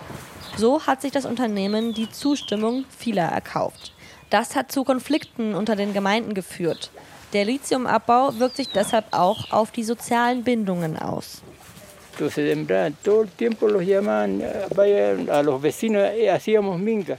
So 0.56 0.86
hat 0.86 1.02
sich 1.02 1.12
das 1.12 1.26
Unternehmen 1.26 1.96
die 1.96 2.12
Zustimmung 2.12 2.86
vieler 2.96 3.30
erkauft. 3.30 3.94
Das 4.30 4.56
hat 4.56 4.72
zu 4.72 4.84
Konflikten 4.84 5.56
unter 5.56 5.76
den 5.76 5.92
Gemeinden 5.92 6.36
geführt. 6.36 6.92
Der 7.34 7.46
Lithiumabbau 7.46 8.38
wirkt 8.38 8.58
sich 8.58 8.70
deshalb 8.70 9.06
auch 9.10 9.52
auf 9.52 9.72
die 9.72 9.84
sozialen 9.84 10.44
Bindungen 10.44 11.00
aus. 11.00 11.42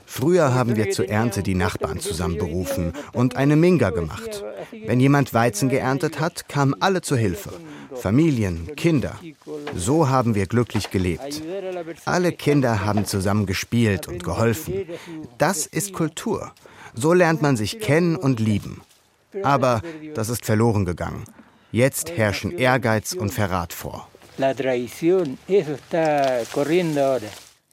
Früher 0.06 0.54
haben 0.54 0.76
wir 0.76 0.90
zur 0.90 1.08
Ernte 1.08 1.42
die 1.42 1.54
Nachbarn 1.54 2.00
zusammenberufen 2.00 2.92
und 3.12 3.36
eine 3.36 3.56
Minga 3.56 3.90
gemacht. 3.90 4.44
Wenn 4.86 5.00
jemand 5.00 5.34
Weizen 5.34 5.68
geerntet 5.68 6.20
hat, 6.20 6.48
kamen 6.48 6.74
alle 6.80 7.02
zur 7.02 7.18
Hilfe. 7.18 7.50
Familien, 7.94 8.74
Kinder. 8.76 9.16
So 9.74 10.08
haben 10.08 10.34
wir 10.34 10.46
glücklich 10.46 10.90
gelebt. 10.90 11.42
Alle 12.04 12.32
Kinder 12.32 12.84
haben 12.84 13.04
zusammen 13.06 13.46
gespielt 13.46 14.08
und 14.08 14.24
geholfen. 14.24 14.86
Das 15.38 15.66
ist 15.66 15.92
Kultur. 15.92 16.52
So 16.94 17.12
lernt 17.12 17.42
man 17.42 17.56
sich 17.56 17.80
kennen 17.80 18.16
und 18.16 18.40
lieben. 18.40 18.82
Aber 19.42 19.82
das 20.14 20.28
ist 20.28 20.44
verloren 20.44 20.84
gegangen. 20.84 21.24
Jetzt 21.72 22.12
herrschen 22.12 22.56
Ehrgeiz 22.56 23.14
und 23.14 23.30
Verrat 23.30 23.72
vor 23.72 24.08
la 24.38 24.54
traición, 24.54 25.38
eso 25.48 25.72
está 25.74 26.42
corriendo 26.52 27.04
ahora. 27.04 27.28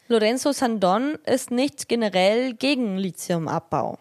Lorenzo 0.07 0.51
Sandon 0.51 1.19
ist 1.25 1.51
nicht 1.51 1.87
generell 1.87 2.53
gegen 2.55 2.97
Lithiumabbau. 2.97 3.97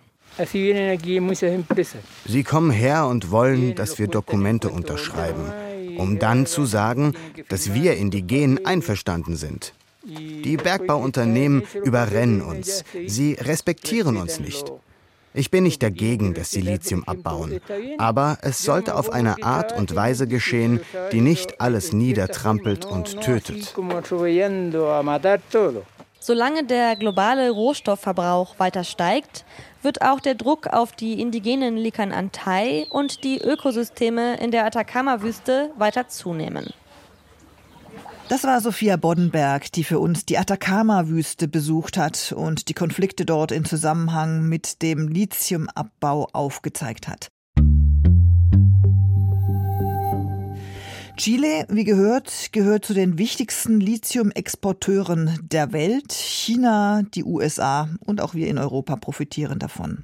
Sie 2.27 2.45
kommen 2.45 2.71
her 2.71 3.07
und 3.07 3.31
wollen, 3.31 3.75
dass 3.75 3.99
wir 3.99 4.09
Dokumente 4.09 4.71
unterschreiben, 4.71 5.53
um 5.99 6.19
dann 6.19 6.47
zu 6.47 6.65
sagen, 6.67 7.15
dass 7.49 7.75
wir 7.75 7.97
indigenen 7.97 8.65
einverstanden 8.65 9.37
sind. 9.37 9.73
Die 10.05 10.57
Bergbauunternehmen 10.57 11.63
überrennen 11.85 12.43
uns. 12.43 12.85
Sie 13.07 13.35
respektieren 13.35 14.17
uns 14.17 14.41
nicht. 14.41 14.73
Ich 15.33 15.51
bin 15.51 15.65
nicht 15.65 15.83
dagegen, 15.83 16.35
dass 16.35 16.51
sie 16.51 16.61
Lithium 16.61 17.05
abbauen, 17.07 17.61
aber 17.99 18.39
es 18.43 18.63
sollte 18.63 18.97
auf 18.97 19.13
eine 19.13 19.43
Art 19.45 19.77
und 19.77 19.95
Weise 19.95 20.27
geschehen, 20.27 20.81
die 21.13 21.21
nicht 21.21 21.61
alles 21.61 21.93
niedertrampelt 21.93 22.85
und 22.85 23.21
tötet. 23.21 23.75
Solange 26.23 26.65
der 26.65 26.97
globale 26.97 27.51
Rohstoffverbrauch 27.51 28.59
weiter 28.59 28.85
steigt, 28.85 29.45
wird 29.83 30.03
auch 30.03 30.21
der 30.21 30.35
Druck 30.35 30.67
auf 30.67 30.93
die 30.93 31.21
indigenen 31.21 31.77
Likan 31.77 32.13
Antay 32.13 32.87
und 32.91 33.25
die 33.25 33.41
Ökosysteme 33.41 34.37
in 34.39 34.51
der 34.51 34.67
Atacama-Wüste 34.67 35.71
weiter 35.79 36.09
zunehmen. 36.09 36.75
Das 38.31 38.45
war 38.45 38.61
Sophia 38.61 38.97
Boddenberg, 38.97 39.73
die 39.73 39.83
für 39.83 39.99
uns 39.99 40.25
die 40.25 40.39
Atacama-Wüste 40.39 41.49
besucht 41.49 41.97
hat 41.97 42.31
und 42.31 42.69
die 42.69 42.75
Konflikte 42.75 43.27
dort 43.27 43.51
in 43.51 43.65
Zusammenhang 43.65 44.49
mit 44.49 44.83
dem 44.83 45.09
Lithiumabbau 45.09 46.29
aufgezeigt 46.33 47.09
hat. 47.09 47.27
Chile, 51.21 51.67
wie 51.69 51.85
gehört, 51.85 52.49
gehört 52.53 52.87
zu 52.87 52.95
den 52.95 53.19
wichtigsten 53.19 53.79
Lithium-Exporteuren 53.79 55.39
der 55.43 55.71
Welt. 55.75 56.15
China, 56.15 57.03
die 57.15 57.25
USA 57.25 57.91
und 58.07 58.23
auch 58.23 58.33
wir 58.33 58.49
in 58.49 58.57
Europa 58.57 58.97
profitieren 58.97 59.59
davon. 59.59 60.03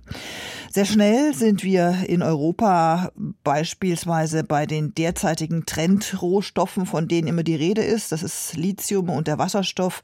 Sehr 0.70 0.84
schnell 0.84 1.32
sind 1.32 1.64
wir 1.64 2.04
in 2.06 2.20
Europa 2.20 3.12
beispielsweise 3.42 4.44
bei 4.44 4.66
den 4.66 4.94
derzeitigen 4.94 5.64
Trendrohstoffen, 5.64 6.84
von 6.84 7.08
denen 7.08 7.28
immer 7.28 7.44
die 7.44 7.56
Rede 7.56 7.80
ist. 7.80 8.12
Das 8.12 8.22
ist 8.22 8.54
Lithium 8.54 9.08
und 9.08 9.26
der 9.26 9.38
Wasserstoff 9.38 10.02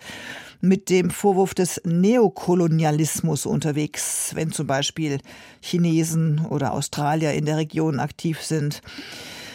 mit 0.62 0.88
dem 0.88 1.10
Vorwurf 1.10 1.52
des 1.52 1.82
Neokolonialismus 1.84 3.44
unterwegs, 3.44 4.30
wenn 4.34 4.50
zum 4.50 4.66
Beispiel 4.66 5.18
Chinesen 5.60 6.46
oder 6.46 6.72
Australier 6.72 7.34
in 7.34 7.44
der 7.44 7.58
Region 7.58 8.00
aktiv 8.00 8.40
sind. 8.40 8.80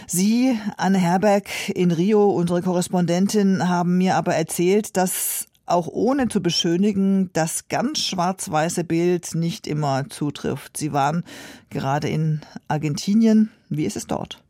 Sie, 0.10 0.58
Anne 0.78 1.00
Herberg 1.00 1.50
in 1.68 1.92
Rio, 1.92 2.30
unsere 2.30 2.62
Korrespondentin, 2.62 3.68
haben 3.68 3.98
mir 3.98 4.16
aber 4.16 4.36
erzählt, 4.36 4.96
dass 4.96 5.48
auch 5.66 5.88
ohne 5.88 6.30
zu 6.30 6.42
beschönigen, 6.42 7.30
das 7.34 7.68
ganz 7.68 8.00
schwarz-weiße 8.00 8.86
Bild 8.86 9.36
nicht 9.36 9.68
immer 9.68 10.10
zutrifft. 10.10 10.78
Sie 10.78 10.94
waren 10.94 11.26
gerade 11.70 12.08
in 12.08 12.40
Argentinien. 12.70 13.52
Wie 13.68 13.84
ist 13.84 13.98
es 13.98 14.08
dort? 14.08 14.42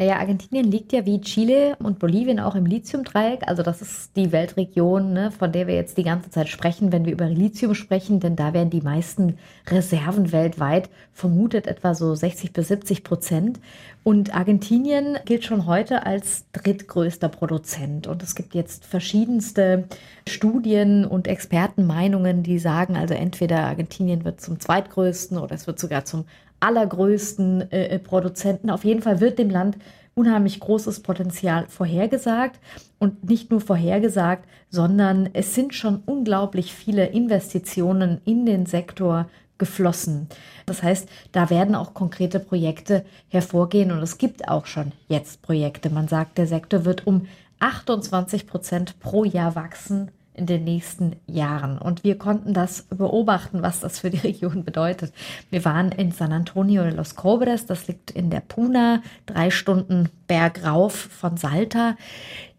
Naja, 0.00 0.20
Argentinien 0.20 0.70
liegt 0.70 0.92
ja 0.92 1.04
wie 1.06 1.20
Chile 1.20 1.76
und 1.80 1.98
Bolivien 1.98 2.38
auch 2.38 2.54
im 2.54 2.66
Lithiumdreieck. 2.66 3.48
Also 3.48 3.64
das 3.64 3.82
ist 3.82 4.14
die 4.14 4.30
Weltregion, 4.30 5.12
ne, 5.12 5.32
von 5.32 5.50
der 5.50 5.66
wir 5.66 5.74
jetzt 5.74 5.98
die 5.98 6.04
ganze 6.04 6.30
Zeit 6.30 6.48
sprechen, 6.48 6.92
wenn 6.92 7.04
wir 7.04 7.12
über 7.12 7.26
Lithium 7.26 7.74
sprechen, 7.74 8.20
denn 8.20 8.36
da 8.36 8.52
werden 8.52 8.70
die 8.70 8.80
meisten 8.80 9.38
Reserven 9.66 10.30
weltweit 10.30 10.88
vermutet 11.12 11.66
etwa 11.66 11.96
so 11.96 12.14
60 12.14 12.52
bis 12.52 12.68
70 12.68 13.02
Prozent. 13.02 13.58
Und 14.04 14.32
Argentinien 14.36 15.18
gilt 15.24 15.44
schon 15.44 15.66
heute 15.66 16.06
als 16.06 16.44
drittgrößter 16.52 17.28
Produzent. 17.28 18.06
Und 18.06 18.22
es 18.22 18.36
gibt 18.36 18.54
jetzt 18.54 18.84
verschiedenste 18.84 19.88
Studien 20.28 21.06
und 21.06 21.26
Expertenmeinungen, 21.26 22.44
die 22.44 22.60
sagen, 22.60 22.96
also 22.96 23.14
entweder 23.14 23.64
Argentinien 23.64 24.24
wird 24.24 24.40
zum 24.40 24.60
zweitgrößten 24.60 25.38
oder 25.38 25.56
es 25.56 25.66
wird 25.66 25.80
sogar 25.80 26.04
zum 26.04 26.24
allergrößten 26.60 27.70
äh, 27.72 27.86
äh, 27.86 27.98
Produzenten. 27.98 28.70
Auf 28.70 28.84
jeden 28.84 29.02
Fall 29.02 29.20
wird 29.20 29.38
dem 29.38 29.50
Land 29.50 29.76
unheimlich 30.14 30.58
großes 30.58 31.00
Potenzial 31.00 31.66
vorhergesagt 31.68 32.58
und 32.98 33.28
nicht 33.28 33.50
nur 33.50 33.60
vorhergesagt, 33.60 34.48
sondern 34.68 35.30
es 35.32 35.54
sind 35.54 35.74
schon 35.74 36.02
unglaublich 36.06 36.74
viele 36.74 37.06
Investitionen 37.06 38.20
in 38.24 38.44
den 38.44 38.66
Sektor 38.66 39.28
geflossen. 39.58 40.28
Das 40.66 40.82
heißt, 40.82 41.08
da 41.32 41.50
werden 41.50 41.74
auch 41.74 41.94
konkrete 41.94 42.40
Projekte 42.40 43.04
hervorgehen 43.28 43.92
und 43.92 44.02
es 44.02 44.18
gibt 44.18 44.48
auch 44.48 44.66
schon 44.66 44.92
jetzt 45.08 45.42
Projekte. 45.42 45.90
Man 45.90 46.08
sagt, 46.08 46.38
der 46.38 46.46
Sektor 46.46 46.84
wird 46.84 47.06
um 47.06 47.26
28 47.60 48.46
Prozent 48.46 49.00
pro 49.00 49.24
Jahr 49.24 49.54
wachsen 49.54 50.10
in 50.38 50.46
den 50.46 50.64
nächsten 50.64 51.16
Jahren. 51.26 51.78
Und 51.78 52.04
wir 52.04 52.16
konnten 52.16 52.54
das 52.54 52.82
beobachten, 52.82 53.62
was 53.62 53.80
das 53.80 53.98
für 53.98 54.10
die 54.10 54.18
Region 54.28 54.64
bedeutet. 54.64 55.12
Wir 55.50 55.64
waren 55.64 55.92
in 55.92 56.12
San 56.12 56.32
Antonio 56.32 56.84
de 56.84 56.94
los 56.94 57.16
Cobres, 57.16 57.66
das 57.66 57.88
liegt 57.88 58.10
in 58.10 58.30
der 58.30 58.40
Puna, 58.40 59.02
drei 59.26 59.50
Stunden 59.50 60.08
bergauf 60.26 60.94
von 60.94 61.36
Salta 61.36 61.96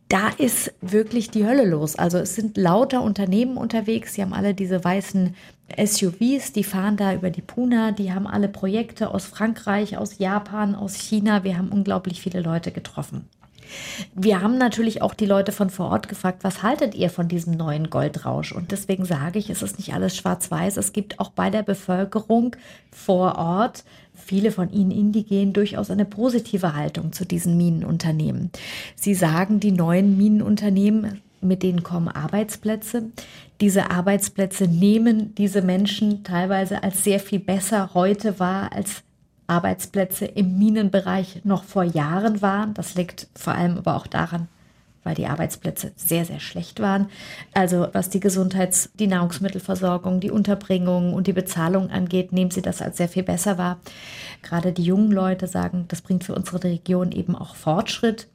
da 0.09 0.29
ist 0.29 0.73
wirklich 0.81 1.29
die 1.29 1.45
Hölle 1.45 1.65
los. 1.65 1.95
Also 1.95 2.17
es 2.17 2.35
sind 2.35 2.57
lauter 2.57 3.03
Unternehmen 3.03 3.57
unterwegs, 3.57 4.13
die 4.13 4.23
haben 4.23 4.33
alle 4.33 4.55
diese 4.55 4.83
weißen 4.83 5.35
SUVs, 5.77 6.51
die 6.51 6.63
fahren 6.63 6.97
da 6.97 7.13
über 7.13 7.29
die 7.29 7.43
Puna, 7.43 7.91
die 7.91 8.11
haben 8.11 8.25
alle 8.25 8.49
Projekte 8.49 9.13
aus 9.13 9.27
Frankreich, 9.27 9.97
aus 9.97 10.17
Japan, 10.17 10.73
aus 10.73 10.95
China. 10.95 11.43
Wir 11.43 11.59
haben 11.59 11.69
unglaublich 11.69 12.21
viele 12.21 12.41
Leute 12.41 12.71
getroffen. 12.71 13.29
Wir 14.13 14.41
haben 14.41 14.57
natürlich 14.57 15.01
auch 15.01 15.13
die 15.13 15.25
Leute 15.25 15.51
von 15.51 15.69
vor 15.69 15.89
Ort 15.89 16.07
gefragt, 16.07 16.43
was 16.43 16.63
haltet 16.63 16.95
ihr 16.95 17.09
von 17.09 17.27
diesem 17.27 17.53
neuen 17.53 17.89
Goldrausch? 17.89 18.51
Und 18.51 18.71
deswegen 18.71 19.05
sage 19.05 19.39
ich, 19.39 19.49
es 19.49 19.61
ist 19.61 19.77
nicht 19.77 19.93
alles 19.93 20.15
schwarz-weiß. 20.15 20.77
Es 20.77 20.93
gibt 20.93 21.19
auch 21.19 21.29
bei 21.29 21.49
der 21.49 21.63
Bevölkerung 21.63 22.55
vor 22.91 23.37
Ort 23.37 23.83
viele 24.13 24.51
von 24.51 24.71
ihnen 24.71 24.91
indigenen 24.91 25.53
durchaus 25.53 25.89
eine 25.89 26.05
positive 26.05 26.75
Haltung 26.75 27.13
zu 27.13 27.25
diesen 27.25 27.57
Minenunternehmen. 27.57 28.51
Sie 28.95 29.13
sagen, 29.13 29.59
die 29.59 29.71
neuen 29.71 30.17
Minenunternehmen, 30.17 31.21
mit 31.41 31.63
denen 31.63 31.83
kommen 31.83 32.09
Arbeitsplätze. 32.09 33.09
Diese 33.61 33.91
Arbeitsplätze 33.91 34.65
nehmen 34.67 35.33
diese 35.35 35.61
Menschen 35.61 36.23
teilweise 36.23 36.83
als 36.83 37.03
sehr 37.03 37.19
viel 37.19 37.39
besser 37.39 37.93
heute 37.93 38.39
wahr 38.39 38.71
als 38.73 39.03
Arbeitsplätze 39.49 40.25
im 40.25 40.57
Minenbereich 40.57 41.41
noch 41.43 41.63
vor 41.63 41.83
Jahren 41.83 42.41
waren. 42.41 42.73
Das 42.73 42.95
liegt 42.95 43.27
vor 43.35 43.53
allem 43.53 43.77
aber 43.77 43.95
auch 43.95 44.07
daran, 44.07 44.47
weil 45.03 45.15
die 45.15 45.27
Arbeitsplätze 45.27 45.91
sehr, 45.95 46.25
sehr 46.25 46.39
schlecht 46.39 46.79
waren. 46.79 47.07
Also 47.53 47.87
was 47.93 48.09
die 48.09 48.19
Gesundheits-, 48.19 48.89
die 48.95 49.07
Nahrungsmittelversorgung, 49.07 50.19
die 50.19 50.31
Unterbringung 50.31 51.13
und 51.13 51.27
die 51.27 51.33
Bezahlung 51.33 51.89
angeht, 51.89 52.31
nehmen 52.33 52.51
sie 52.51 52.61
das 52.61 52.81
als 52.81 52.97
sehr 52.97 53.09
viel 53.09 53.23
besser 53.23 53.57
wahr. 53.57 53.79
Gerade 54.41 54.71
die 54.71 54.83
jungen 54.83 55.11
Leute 55.11 55.47
sagen, 55.47 55.85
das 55.87 56.01
bringt 56.01 56.23
für 56.23 56.35
unsere 56.35 56.63
Region 56.63 57.11
eben 57.11 57.35
auch 57.35 57.55
Fortschritt. 57.55 58.27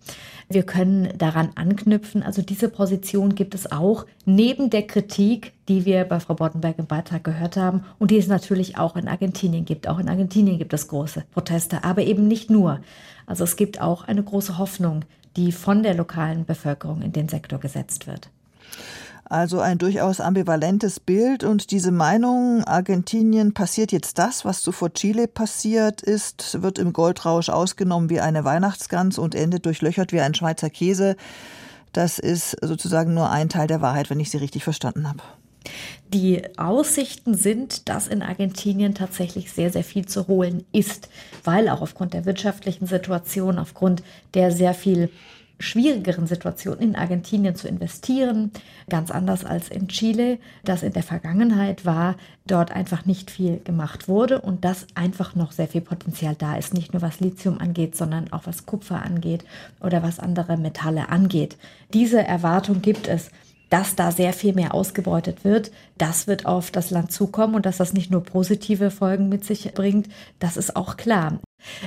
Wir 0.48 0.62
können 0.62 1.08
daran 1.16 1.50
anknüpfen. 1.54 2.22
Also 2.22 2.42
diese 2.42 2.68
Position 2.68 3.34
gibt 3.34 3.54
es 3.54 3.72
auch 3.72 4.04
neben 4.26 4.68
der 4.70 4.86
Kritik, 4.86 5.52
die 5.68 5.86
wir 5.86 6.04
bei 6.04 6.20
Frau 6.20 6.34
Boddenberg 6.34 6.78
im 6.78 6.86
Beitrag 6.86 7.24
gehört 7.24 7.56
haben 7.56 7.84
und 7.98 8.10
die 8.10 8.18
es 8.18 8.26
natürlich 8.26 8.76
auch 8.76 8.96
in 8.96 9.08
Argentinien 9.08 9.64
gibt. 9.64 9.88
Auch 9.88 9.98
in 9.98 10.08
Argentinien 10.08 10.58
gibt 10.58 10.74
es 10.74 10.88
große 10.88 11.24
Proteste, 11.32 11.84
aber 11.84 12.02
eben 12.02 12.28
nicht 12.28 12.50
nur. 12.50 12.80
Also 13.26 13.44
es 13.44 13.56
gibt 13.56 13.80
auch 13.80 14.04
eine 14.04 14.22
große 14.22 14.58
Hoffnung, 14.58 15.04
die 15.36 15.52
von 15.52 15.82
der 15.82 15.94
lokalen 15.94 16.44
Bevölkerung 16.44 17.02
in 17.02 17.12
den 17.12 17.28
Sektor 17.28 17.58
gesetzt 17.58 18.06
wird. 18.06 18.30
Also 19.26 19.60
ein 19.60 19.78
durchaus 19.78 20.20
ambivalentes 20.20 21.00
Bild 21.00 21.44
und 21.44 21.70
diese 21.70 21.90
Meinung, 21.90 22.62
Argentinien 22.64 23.54
passiert 23.54 23.90
jetzt 23.90 24.18
das, 24.18 24.44
was 24.44 24.60
zuvor 24.60 24.92
Chile 24.92 25.28
passiert 25.28 26.02
ist, 26.02 26.60
wird 26.62 26.78
im 26.78 26.92
Goldrausch 26.92 27.48
ausgenommen 27.48 28.10
wie 28.10 28.20
eine 28.20 28.44
Weihnachtsgans 28.44 29.18
und 29.18 29.34
endet 29.34 29.64
durchlöchert 29.64 30.12
wie 30.12 30.20
ein 30.20 30.34
Schweizer 30.34 30.68
Käse. 30.68 31.16
Das 31.92 32.18
ist 32.18 32.56
sozusagen 32.60 33.14
nur 33.14 33.30
ein 33.30 33.48
Teil 33.48 33.66
der 33.66 33.80
Wahrheit, 33.80 34.10
wenn 34.10 34.20
ich 34.20 34.30
Sie 34.30 34.36
richtig 34.36 34.62
verstanden 34.62 35.08
habe. 35.08 35.22
Die 36.12 36.42
Aussichten 36.58 37.34
sind, 37.34 37.88
dass 37.88 38.06
in 38.06 38.22
Argentinien 38.22 38.94
tatsächlich 38.94 39.52
sehr, 39.52 39.70
sehr 39.70 39.84
viel 39.84 40.06
zu 40.06 40.28
holen 40.28 40.64
ist, 40.72 41.08
weil 41.42 41.68
auch 41.68 41.80
aufgrund 41.80 42.14
der 42.14 42.24
wirtschaftlichen 42.24 42.86
Situation, 42.86 43.58
aufgrund 43.58 44.02
der 44.34 44.52
sehr 44.52 44.74
viel 44.74 45.10
schwierigeren 45.58 46.26
Situation 46.26 46.78
in 46.78 46.96
Argentinien 46.96 47.54
zu 47.54 47.68
investieren, 47.68 48.50
ganz 48.88 49.10
anders 49.10 49.44
als 49.44 49.68
in 49.68 49.88
Chile, 49.88 50.38
das 50.64 50.82
in 50.82 50.92
der 50.92 51.02
Vergangenheit 51.02 51.84
war, 51.84 52.16
dort 52.46 52.72
einfach 52.72 53.06
nicht 53.06 53.30
viel 53.30 53.60
gemacht 53.60 54.08
wurde 54.08 54.40
und 54.40 54.64
dass 54.64 54.86
einfach 54.94 55.34
noch 55.34 55.52
sehr 55.52 55.68
viel 55.68 55.80
Potenzial 55.80 56.34
da 56.36 56.56
ist, 56.56 56.74
nicht 56.74 56.92
nur 56.92 57.02
was 57.02 57.20
Lithium 57.20 57.58
angeht, 57.58 57.96
sondern 57.96 58.32
auch 58.32 58.46
was 58.46 58.66
Kupfer 58.66 59.02
angeht 59.02 59.44
oder 59.80 60.02
was 60.02 60.18
andere 60.18 60.56
Metalle 60.56 61.08
angeht. 61.08 61.56
Diese 61.92 62.22
Erwartung 62.22 62.82
gibt 62.82 63.08
es 63.08 63.30
dass 63.74 63.96
da 63.96 64.12
sehr 64.12 64.32
viel 64.32 64.54
mehr 64.54 64.72
ausgebeutet 64.72 65.42
wird. 65.42 65.72
Das 65.98 66.28
wird 66.28 66.46
auf 66.46 66.70
das 66.70 66.92
Land 66.92 67.10
zukommen 67.10 67.56
und 67.56 67.66
dass 67.66 67.78
das 67.78 67.92
nicht 67.92 68.08
nur 68.08 68.22
positive 68.22 68.92
Folgen 68.92 69.28
mit 69.28 69.44
sich 69.44 69.74
bringt, 69.74 70.06
das 70.38 70.56
ist 70.56 70.76
auch 70.76 70.96
klar. 70.96 71.40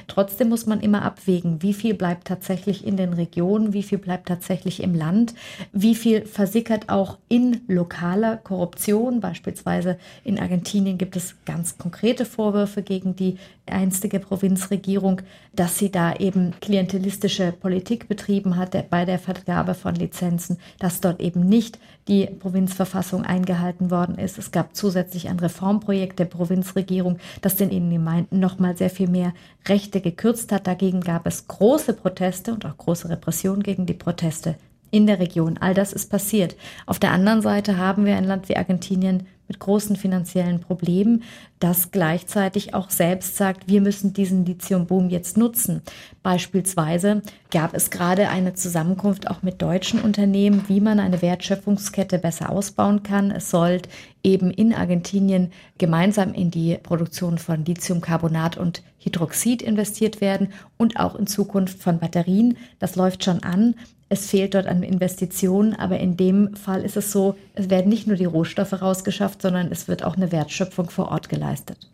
Trotzdem 0.07 0.49
muss 0.49 0.65
man 0.65 0.81
immer 0.81 1.03
abwägen, 1.03 1.61
wie 1.61 1.73
viel 1.73 1.93
bleibt 1.93 2.27
tatsächlich 2.27 2.85
in 2.85 2.97
den 2.97 3.13
Regionen, 3.13 3.73
wie 3.73 3.83
viel 3.83 3.97
bleibt 3.97 4.27
tatsächlich 4.27 4.81
im 4.81 4.95
Land, 4.95 5.33
wie 5.71 5.95
viel 5.95 6.25
versickert 6.25 6.89
auch 6.89 7.17
in 7.29 7.61
lokaler 7.67 8.37
Korruption. 8.37 9.19
Beispielsweise 9.19 9.97
in 10.23 10.39
Argentinien 10.39 10.97
gibt 10.97 11.15
es 11.15 11.35
ganz 11.45 11.77
konkrete 11.77 12.25
Vorwürfe 12.25 12.81
gegen 12.81 13.15
die 13.15 13.37
einstige 13.65 14.19
Provinzregierung, 14.19 15.21
dass 15.53 15.77
sie 15.77 15.91
da 15.91 16.15
eben 16.15 16.53
klientelistische 16.61 17.51
Politik 17.51 18.07
betrieben 18.07 18.55
hat 18.55 18.89
bei 18.89 19.05
der 19.05 19.19
Vergabe 19.19 19.73
von 19.73 19.95
Lizenzen, 19.95 20.57
dass 20.79 21.01
dort 21.01 21.19
eben 21.19 21.41
nicht 21.41 21.79
die 22.07 22.25
Provinzverfassung 22.25 23.23
eingehalten 23.23 23.91
worden 23.91 24.17
ist. 24.17 24.37
Es 24.37 24.51
gab 24.51 24.75
zusätzlich 24.75 25.27
ein 25.27 25.39
Reformprojekt 25.39 26.19
der 26.19 26.25
Provinzregierung, 26.25 27.17
das 27.41 27.55
den 27.55 27.69
Innengemeinden 27.69 28.39
nochmal 28.39 28.77
sehr 28.77 28.89
viel 28.89 29.09
mehr 29.09 29.33
Rechte 29.69 30.01
gekürzt 30.01 30.51
hat. 30.51 30.67
Dagegen 30.67 31.01
gab 31.01 31.27
es 31.27 31.47
große 31.47 31.93
Proteste 31.93 32.53
und 32.53 32.65
auch 32.65 32.77
große 32.77 33.10
Repressionen 33.10 33.63
gegen 33.63 33.86
die 33.86 33.93
Proteste 33.93 34.56
in 34.91 35.08
der 35.08 35.19
Region. 35.19 35.58
All 35.60 35.73
das 35.73 35.93
ist 35.93 36.10
passiert. 36.10 36.56
Auf 36.86 36.99
der 36.99 37.12
anderen 37.12 37.41
Seite 37.41 37.77
haben 37.77 38.06
wir 38.06 38.15
ein 38.15 38.23
Land 38.23 38.49
wie 38.49 38.58
Argentinien 38.58 39.27
mit 39.47 39.60
großen 39.60 39.95
finanziellen 39.95 40.60
Problemen, 40.60 41.23
das 41.60 41.91
gleichzeitig 41.91 42.73
auch 42.73 42.89
selbst 42.89 43.38
sagt, 43.38 43.69
wir 43.69 43.82
müssen 43.82 44.13
diesen 44.13 44.45
Lithiumboom 44.45 45.10
jetzt 45.10 45.38
nutzen. 45.38 45.82
Beispielsweise 46.21 47.21
gab 47.49 47.73
es 47.73 47.89
gerade 47.89 48.30
eine 48.30 48.53
Zusammenkunft 48.53 49.30
auch 49.30 49.43
mit 49.43 49.62
deutschen 49.62 50.01
Unternehmen, 50.01 50.65
wie 50.67 50.82
man 50.82 50.99
eine 50.99 51.21
Wertschöpfungskette 51.21 52.19
besser 52.19 52.49
ausbauen 52.49 53.03
kann. 53.03 53.32
Es 53.32 53.49
soll 53.49 53.82
eben 54.27 54.51
in 54.51 54.73
Argentinien 54.73 55.51
gemeinsam 55.77 56.33
in 56.33 56.51
die 56.51 56.77
Produktion 56.83 57.37
von 57.37 57.63
Lithiumcarbonat 57.63 58.57
und 58.57 58.83
Hydroxid 58.99 59.61
investiert 59.61 60.19
werden 60.19 60.49
und 60.75 60.99
auch 60.99 61.15
in 61.15 61.27
Zukunft 61.27 61.81
von 61.81 61.99
Batterien. 61.99 62.57
Das 62.79 62.97
läuft 62.97 63.23
schon 63.23 63.41
an. 63.43 63.75
Es 64.09 64.29
fehlt 64.29 64.53
dort 64.53 64.67
an 64.67 64.83
Investitionen, 64.83 65.73
aber 65.73 65.99
in 65.99 66.17
dem 66.17 66.55
Fall 66.55 66.83
ist 66.83 66.97
es 66.97 67.11
so, 67.11 67.35
es 67.55 67.69
werden 67.69 67.89
nicht 67.89 68.05
nur 68.05 68.17
die 68.17 68.25
Rohstoffe 68.25 68.81
rausgeschafft, 68.81 69.41
sondern 69.41 69.71
es 69.71 69.87
wird 69.87 70.03
auch 70.03 70.17
eine 70.17 70.31
Wertschöpfung 70.31 70.89
vor 70.89 71.09
Ort 71.09 71.29
geleistet. 71.29 71.89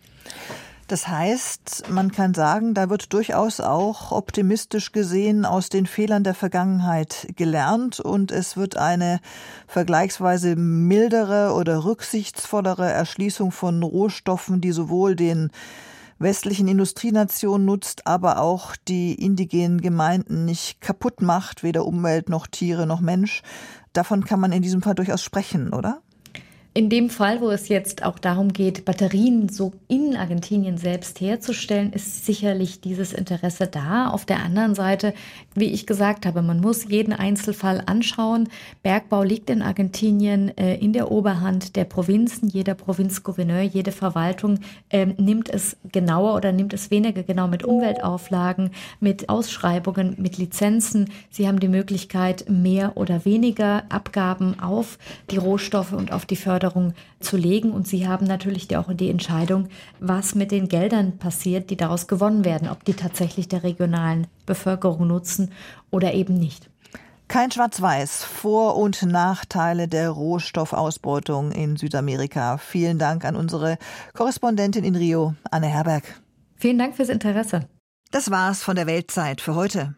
Das 0.87 1.07
heißt, 1.07 1.89
man 1.89 2.11
kann 2.11 2.33
sagen, 2.33 2.73
da 2.73 2.89
wird 2.89 3.13
durchaus 3.13 3.61
auch 3.61 4.11
optimistisch 4.11 4.91
gesehen 4.91 5.45
aus 5.45 5.69
den 5.69 5.85
Fehlern 5.85 6.25
der 6.25 6.33
Vergangenheit 6.33 7.27
gelernt 7.37 8.01
und 8.01 8.31
es 8.31 8.57
wird 8.57 8.75
eine 8.75 9.21
vergleichsweise 9.67 10.57
mildere 10.57 11.53
oder 11.53 11.85
rücksichtsvollere 11.85 12.91
Erschließung 12.91 13.51
von 13.51 13.81
Rohstoffen, 13.81 14.59
die 14.59 14.73
sowohl 14.73 15.15
den 15.15 15.51
westlichen 16.19 16.67
Industrienationen 16.67 17.65
nutzt, 17.65 18.05
aber 18.05 18.39
auch 18.39 18.75
die 18.75 19.13
indigenen 19.13 19.79
Gemeinden 19.79 20.43
nicht 20.45 20.81
kaputt 20.81 21.21
macht, 21.21 21.63
weder 21.63 21.85
Umwelt 21.85 22.27
noch 22.27 22.45
Tiere 22.45 22.85
noch 22.85 22.99
Mensch. 22.99 23.41
Davon 23.93 24.25
kann 24.25 24.39
man 24.39 24.51
in 24.51 24.61
diesem 24.61 24.81
Fall 24.81 24.95
durchaus 24.95 25.23
sprechen, 25.23 25.73
oder? 25.73 26.01
In 26.75 26.89
dem 26.89 27.11
Fall, 27.11 27.39
wo 27.39 27.51
es 27.51 27.67
jetzt 27.67 28.03
auch 28.03 28.17
darum 28.17 28.51
geht, 28.51 28.83
Batterien 28.83 29.47
so 29.47 29.73
in 29.87 30.15
Argentinien 30.15 30.79
selbst 30.79 31.21
herzustellen, 31.21 31.93
ist 31.93 32.25
sicherlich 32.25 32.81
dieses 32.81 33.13
Interesse 33.13 33.67
da. 33.67 34.09
Auf 34.09 34.25
der 34.25 34.39
anderen 34.39 34.73
Seite, 34.73 35.13
wie 35.53 35.71
ich 35.71 35.85
gesagt 35.85 36.25
habe, 36.25 36.41
man 36.41 36.59
muss 36.59 36.89
jeden 36.89 37.13
Einzelfall 37.13 37.83
anschauen. 37.85 38.49
Bergbau 38.81 39.21
liegt 39.21 39.51
in 39.51 39.61
Argentinien 39.61 40.57
äh, 40.57 40.73
in 40.77 40.93
der 40.93 41.11
Oberhand 41.11 41.75
der 41.75 41.83
Provinzen. 41.83 42.49
Jeder 42.49 42.73
Provinzgouverneur, 42.73 43.61
jede 43.61 43.91
Verwaltung 43.91 44.57
äh, 44.89 45.05
nimmt 45.05 45.49
es 45.49 45.77
genauer 45.91 46.33
oder 46.33 46.51
nimmt 46.53 46.73
es 46.73 46.89
weniger 46.89 47.21
genau 47.21 47.47
mit 47.47 47.63
Umweltauflagen, 47.63 48.71
mit 48.99 49.29
Ausschreibungen, 49.29 50.15
mit 50.17 50.39
Lizenzen. 50.39 51.11
Sie 51.29 51.47
haben 51.47 51.59
die 51.59 51.67
Möglichkeit, 51.67 52.45
mehr 52.49 52.97
oder 52.97 53.25
weniger 53.25 53.83
Abgaben 53.89 54.59
auf 54.59 54.97
die 55.29 55.37
Rohstoffe 55.37 55.93
und 55.93 56.11
auf 56.11 56.25
die 56.25 56.35
Förderung 56.35 56.62
Förderung 56.63 56.93
zu 57.19 57.35
legen. 57.35 57.71
Und 57.71 57.87
Sie 57.87 58.07
haben 58.07 58.25
natürlich 58.25 58.75
auch 58.77 58.91
die 58.93 59.09
Entscheidung, 59.09 59.67
was 59.99 60.35
mit 60.35 60.51
den 60.51 60.69
Geldern 60.69 61.17
passiert, 61.17 61.69
die 61.69 61.75
daraus 61.75 62.07
gewonnen 62.07 62.45
werden, 62.45 62.69
ob 62.69 62.85
die 62.85 62.93
tatsächlich 62.93 63.47
der 63.49 63.63
regionalen 63.63 64.27
Bevölkerung 64.45 65.07
nutzen 65.07 65.51
oder 65.91 66.13
eben 66.13 66.35
nicht. 66.35 66.69
Kein 67.27 67.51
Schwarz-Weiß. 67.51 68.23
Vor- 68.23 68.77
und 68.77 69.03
Nachteile 69.03 69.87
der 69.87 70.09
Rohstoffausbeutung 70.09 71.51
in 71.51 71.75
Südamerika. 71.75 72.57
Vielen 72.57 72.97
Dank 72.97 73.25
an 73.25 73.35
unsere 73.35 73.77
Korrespondentin 74.13 74.83
in 74.83 74.95
Rio, 74.95 75.33
Anne 75.51 75.67
Herberg. 75.67 76.03
Vielen 76.55 76.77
Dank 76.77 76.95
fürs 76.95 77.09
Interesse. 77.09 77.67
Das 78.11 78.29
war's 78.29 78.63
von 78.63 78.75
der 78.75 78.87
Weltzeit 78.87 79.41
für 79.41 79.55
heute. 79.55 79.95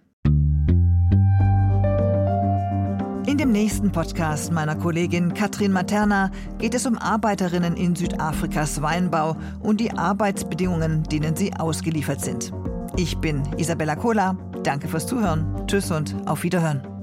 In 3.28 3.40
dem 3.40 3.52
nächsten 3.52 3.92
Podcast 3.92 4.52
meiner 4.52 4.76
Kollegin 4.76 5.34
Katrin 5.34 5.72
Materna 5.72 6.30
geht 6.60 6.76
es 6.76 6.86
um 6.86 6.96
Arbeiterinnen 6.96 7.76
in 7.76 7.96
Südafrikas 7.96 8.84
Weinbau 8.84 9.36
und 9.62 9.80
die 9.80 9.92
Arbeitsbedingungen, 9.92 11.04
denen 11.04 11.36
sie 11.36 11.52
ausgeliefert 11.56 12.22
sind. 12.22 12.54
Ich 12.98 13.18
bin 13.18 13.42
Isabella 13.58 13.96
Kohler. 13.96 14.38
Danke 14.64 14.88
fürs 14.88 15.08
Zuhören. 15.08 15.66
Tschüss 15.66 15.90
und 15.90 16.16
auf 16.28 16.44
Wiederhören. 16.44 16.95